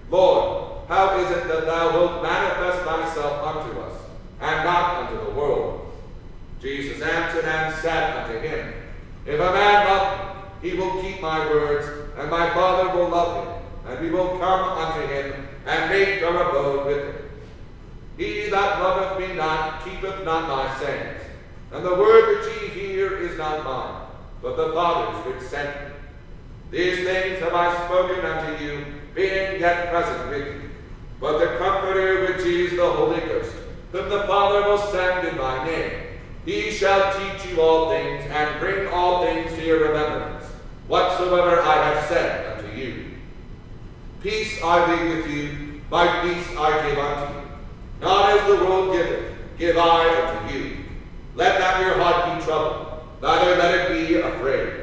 Lord, 0.10 0.88
how 0.88 1.19
is 1.19 1.30
it 1.30 1.48
that 1.48 1.65
thou 1.65 1.93
wilt 1.93 2.24
manifest 2.24 2.84
thyself 2.84 3.43
unto 3.43 3.80
us, 3.80 4.02
and 4.41 4.63
not 4.63 5.04
unto 5.04 5.26
the 5.26 5.32
world? 5.32 5.91
Jesus 6.62 7.02
answered 7.02 7.45
and 7.45 7.76
said 7.76 8.17
unto 8.17 8.39
him, 8.39 8.74
If 9.26 9.39
a 9.39 9.54
man 9.54 9.88
love 9.88 10.36
me, 10.63 10.69
he 10.69 10.76
will 10.76 11.02
keep 11.02 11.22
my 11.22 11.48
words, 11.50 11.88
and 12.17 12.30
my 12.30 12.50
Father 12.54 12.98
will 12.98 13.10
love 13.10 13.45
him, 13.45 13.54
and 13.88 14.00
we 14.02 14.10
will 14.10 14.38
come 14.39 14.78
unto 14.78 15.08
him, 15.08 15.48
and 15.65 15.89
make 15.91 16.24
our 16.24 16.50
abode 16.50 16.86
with 16.88 17.15
him. 17.15 17.15
He 18.17 18.50
that 18.50 18.82
loveth 18.82 19.19
me 19.19 19.36
not 19.36 19.86
keepeth 19.86 20.26
not 20.26 20.50
my 20.50 20.78
sayings, 20.80 21.22
and 21.72 21.86
the 21.86 21.95
word 21.95 22.39
which 22.39 22.62
ye 22.62 22.67
hear 22.67 23.17
is 23.17 23.38
not 23.38 23.63
mine, 23.63 24.08
but 24.41 24.58
the 24.58 24.74
Father's 24.74 25.26
which 25.26 25.48
sent 25.48 25.69
me. 25.69 25.95
These 26.72 27.06
things 27.06 27.39
have 27.39 27.54
I 27.54 27.86
spoken 27.86 28.26
unto 28.26 28.63
you, 28.63 28.86
being 29.13 29.60
yet 29.60 29.89
present 29.89 30.30
with 30.30 30.48
you. 30.48 30.69
But 31.19 31.39
the 31.39 31.58
Comforter, 31.58 32.28
which 32.28 32.45
is 32.45 32.72
the 32.78 32.89
Holy 32.89 33.19
Ghost, 33.22 33.54
whom 33.91 34.10
the 34.10 34.24
Father 34.24 34.67
will 34.69 34.78
send 34.78 35.28
in 35.28 35.38
my 35.38 35.65
name, 35.65 35.91
he 36.45 36.72
shall 36.72 37.12
teach 37.19 37.52
you 37.52 37.62
all 37.62 37.89
things, 37.89 38.24
and 38.30 38.60
bring 38.60 38.88
all 38.88 39.24
things 39.24 39.52
to 39.54 39.65
your 39.65 39.89
remembrance, 39.89 40.45
whatsoever 40.88 41.62
I 41.62 41.93
have 41.93 42.08
said 42.08 42.58
unto 42.58 42.76
you. 42.76 43.06
Peace 44.22 44.60
I 44.63 44.91
leave 44.91 45.17
with 45.17 45.32
you, 45.32 45.82
my 45.91 46.22
peace 46.22 46.48
I 46.58 46.88
give 46.88 46.98
unto 46.98 47.34
you. 47.34 47.48
Not 48.02 48.30
as 48.32 48.48
the 48.48 48.65
world 48.65 48.93
giveth, 48.93 49.36
give 49.58 49.78
I 49.78 50.08
unto 50.08 50.58
you. 50.58 50.78
Let 51.36 51.60
not 51.60 51.82
your 51.82 52.02
heart 52.02 52.39
be 52.39 52.45
troubled, 52.45 53.04
neither 53.22 53.56
let 53.58 53.91
it 53.91 54.08
be 54.08 54.15
afraid. 54.15 54.74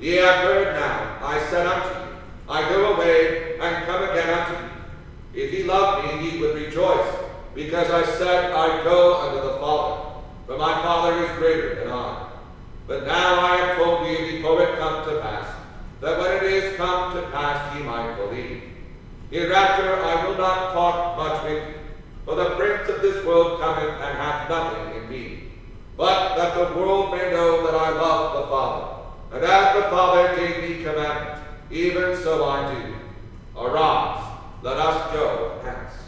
Ye 0.00 0.16
have 0.16 0.44
heard 0.44 0.74
now, 0.74 1.18
I 1.22 1.38
said 1.50 1.66
unto 1.66 1.88
you, 1.88 2.16
I 2.48 2.68
go 2.68 2.94
away 2.94 3.58
and 3.60 3.84
come 3.86 4.02
again 4.10 4.38
unto 4.38 4.62
you. 4.62 5.44
If 5.44 5.52
ye 5.52 5.64
love 5.64 6.04
me, 6.04 6.30
ye 6.30 6.40
would 6.40 6.54
rejoice, 6.56 7.14
because 7.58 7.90
I 7.90 8.04
said, 8.18 8.52
I 8.52 8.84
go 8.84 9.20
unto 9.20 9.40
the 9.44 9.58
Father, 9.58 10.20
for 10.46 10.56
my 10.56 10.74
Father 10.74 11.24
is 11.24 11.38
greater 11.38 11.74
than 11.74 11.92
I. 11.92 12.30
But 12.86 13.04
now 13.04 13.40
I 13.40 13.56
have 13.56 13.76
told 13.76 14.06
you 14.06 14.30
before 14.30 14.62
it 14.62 14.78
come 14.78 15.04
to 15.08 15.20
pass, 15.20 15.56
that 16.00 16.20
when 16.20 16.36
it 16.36 16.44
is 16.44 16.76
come 16.76 17.16
to 17.16 17.22
pass 17.32 17.74
ye 17.74 17.82
might 17.82 18.14
believe. 18.14 18.62
Hereafter 19.32 20.00
I 20.00 20.24
will 20.24 20.38
not 20.38 20.72
talk 20.72 21.18
much 21.18 21.50
with 21.50 21.66
you, 21.66 21.74
for 22.24 22.36
the 22.36 22.50
prince 22.50 22.88
of 22.90 23.02
this 23.02 23.26
world 23.26 23.58
cometh 23.58 23.90
and 23.90 24.18
hath 24.18 24.48
nothing 24.48 25.02
in 25.02 25.10
me. 25.10 25.48
But 25.96 26.36
that 26.36 26.54
the 26.54 26.76
world 26.76 27.10
may 27.10 27.28
know 27.32 27.66
that 27.66 27.74
I 27.74 27.90
love 27.90 28.34
the 28.36 28.46
Father. 28.52 29.36
And 29.36 29.44
as 29.44 29.74
the 29.74 29.90
Father 29.90 30.36
gave 30.36 30.62
me 30.62 30.84
commandment, 30.84 31.42
even 31.72 32.16
so 32.22 32.44
I 32.44 32.72
do. 32.72 32.94
Arise, 33.60 34.24
let 34.62 34.76
us 34.76 35.12
go 35.12 35.58
hence. 35.64 36.07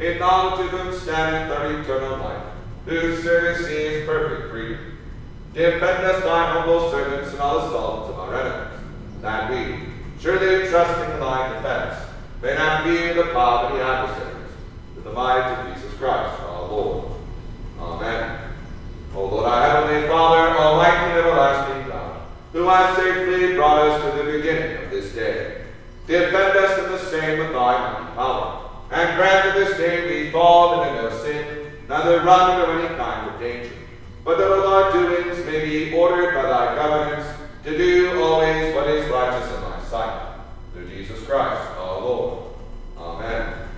in 0.00 0.18
knowledge 0.18 0.64
of 0.64 0.70
whom 0.70 0.98
standeth 0.98 1.56
our 1.56 1.80
eternal 1.80 2.18
life, 2.18 2.42
whose 2.86 3.22
service 3.22 3.66
is 3.68 4.06
perfect 4.06 4.50
freedom, 4.50 4.98
defend 5.52 6.04
us, 6.06 6.24
thy 6.24 6.52
humble 6.52 6.90
servants, 6.90 7.34
in 7.34 7.40
all 7.40 7.60
the 7.60 7.66
assaults 7.66 8.10
of 8.10 8.18
our 8.18 8.40
enemies, 8.40 8.80
that 9.20 9.50
we, 9.50 9.78
surely 10.18 10.68
trusting 10.68 11.12
in 11.12 11.20
thy 11.20 11.52
defense, 11.54 12.06
may 12.42 12.54
not 12.54 12.84
fear 12.84 13.12
the 13.12 13.24
power 13.32 13.66
of 13.66 13.78
adversaries, 13.78 14.52
with 14.94 15.04
the 15.04 15.12
might 15.12 15.52
of 15.52 15.74
Jesus 15.74 15.92
Christ 15.98 16.40
our 16.40 16.68
Lord. 16.68 17.12
Amen. 17.78 18.40
O 19.14 19.26
Lord, 19.26 19.44
our 19.44 19.70
heavenly 19.70 20.08
Father, 20.08 20.56
almighty 20.56 20.96
and 20.96 21.18
everlasting 21.18 21.88
God, 21.88 22.22
who 22.52 22.62
has 22.68 22.96
safely 22.96 23.54
brought 23.54 23.86
us 23.86 24.02
to 24.02 24.24
the 24.24 24.32
beginning 24.32 24.82
of 24.82 24.90
this 24.90 25.12
day, 25.12 25.64
defend 26.06 26.56
us 26.56 26.78
in 26.78 26.90
the 26.90 26.98
same 26.98 27.38
with 27.38 27.52
thy 27.52 27.92
mighty 27.92 28.14
power, 28.14 28.69
and 28.90 29.16
grant 29.16 29.44
that 29.44 29.54
this 29.54 29.76
day 29.76 30.24
we 30.24 30.30
fall 30.32 30.82
into 30.82 31.02
no 31.02 31.22
sin, 31.22 31.72
neither 31.88 32.20
run 32.22 32.60
into 32.60 32.72
any 32.72 32.96
kind 32.96 33.30
of 33.30 33.40
danger, 33.40 33.72
but 34.24 34.36
that 34.38 34.50
all 34.50 34.66
our 34.66 34.92
doings 34.92 35.44
may 35.46 35.64
be 35.64 35.94
ordered 35.94 36.34
by 36.34 36.42
thy 36.42 36.74
governance 36.74 37.26
to 37.62 37.76
do 37.76 38.20
always 38.20 38.74
what 38.74 38.88
is 38.88 39.08
righteous 39.08 39.54
in 39.54 39.60
thy 39.60 39.84
sight. 39.84 40.38
Through 40.72 40.88
Jesus 40.88 41.24
Christ 41.24 41.70
our 41.78 42.00
Lord. 42.00 42.54
Amen. 42.98 43.68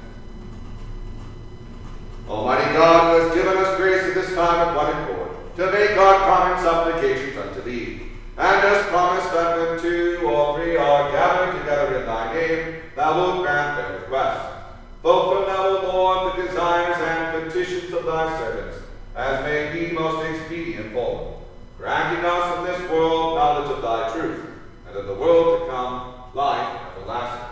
Almighty 2.28 2.72
God, 2.72 3.12
who 3.12 3.26
has 3.26 3.34
given 3.34 3.58
us 3.58 3.76
grace 3.76 4.04
at 4.04 4.14
this 4.14 4.34
time 4.34 4.68
of 4.68 4.76
one 4.76 5.02
accord, 5.02 5.56
to 5.56 5.70
make 5.72 5.90
our 5.98 6.18
common 6.20 6.62
supplications 6.62 7.36
unto 7.36 7.60
thee, 7.62 8.02
and 8.38 8.60
hast 8.62 8.88
promised 8.88 9.30
that 9.32 9.58
when 9.58 9.80
two 9.80 10.20
or 10.24 10.56
three 10.56 10.76
are 10.76 11.12
gathered 11.12 11.58
together 11.60 11.98
in 11.98 12.06
thy 12.06 12.32
name, 12.32 12.76
thou 12.96 13.14
wilt 13.14 13.42
grant 13.42 13.76
their 13.76 14.00
requests. 14.00 14.61
Fulfill 15.03 15.48
now, 15.48 15.66
O 15.66 15.92
Lord, 15.92 16.38
the 16.38 16.46
desires 16.46 16.96
and 16.96 17.42
petitions 17.42 17.92
of 17.92 18.07
thy 18.07 18.38
servants, 18.38 18.78
as 19.16 19.44
may 19.44 19.72
be 19.76 19.92
most 19.92 20.24
expedient 20.30 20.92
for 20.92 21.16
them, 21.16 21.34
granting 21.76 22.24
us 22.24 22.59
in 22.59 22.64
this 22.64 22.90
world 22.90 23.34
knowledge 23.34 23.70
of 23.72 23.82
thy 23.82 24.12
truth, 24.12 24.46
and 24.86 24.96
in 24.96 25.07
the 25.09 25.14
world 25.14 25.61
to 25.61 25.66
come 25.66 26.14
life 26.34 26.80
everlasting. 26.96 27.48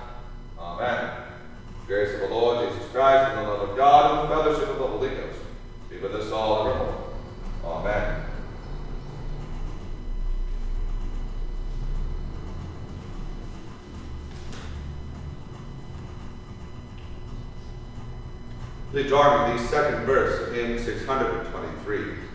Amen. 0.61 1.11
Grace 1.88 2.14
of 2.14 2.20
the 2.20 2.28
Lord 2.28 2.68
Jesus 2.68 2.88
Christ, 2.92 3.30
and 3.30 3.38
the 3.44 3.51
love 3.51 3.68
of 3.70 3.76
God, 3.76 4.20
and 4.20 4.30
the 4.30 4.36
fellowship 4.36 4.68
of 4.68 4.78
the 4.78 4.86
Holy 4.86 5.09
Ghost 5.09 5.40
be 5.90 5.98
with 5.98 6.14
us 6.14 6.30
all 6.30 6.68
evermore. 6.68 7.14
Amen. 7.64 8.30
Join 18.93 19.53
me 19.53 19.62
the 19.62 19.68
second 19.68 20.05
verse 20.05 20.53
in 20.53 20.76
623. 20.76 22.29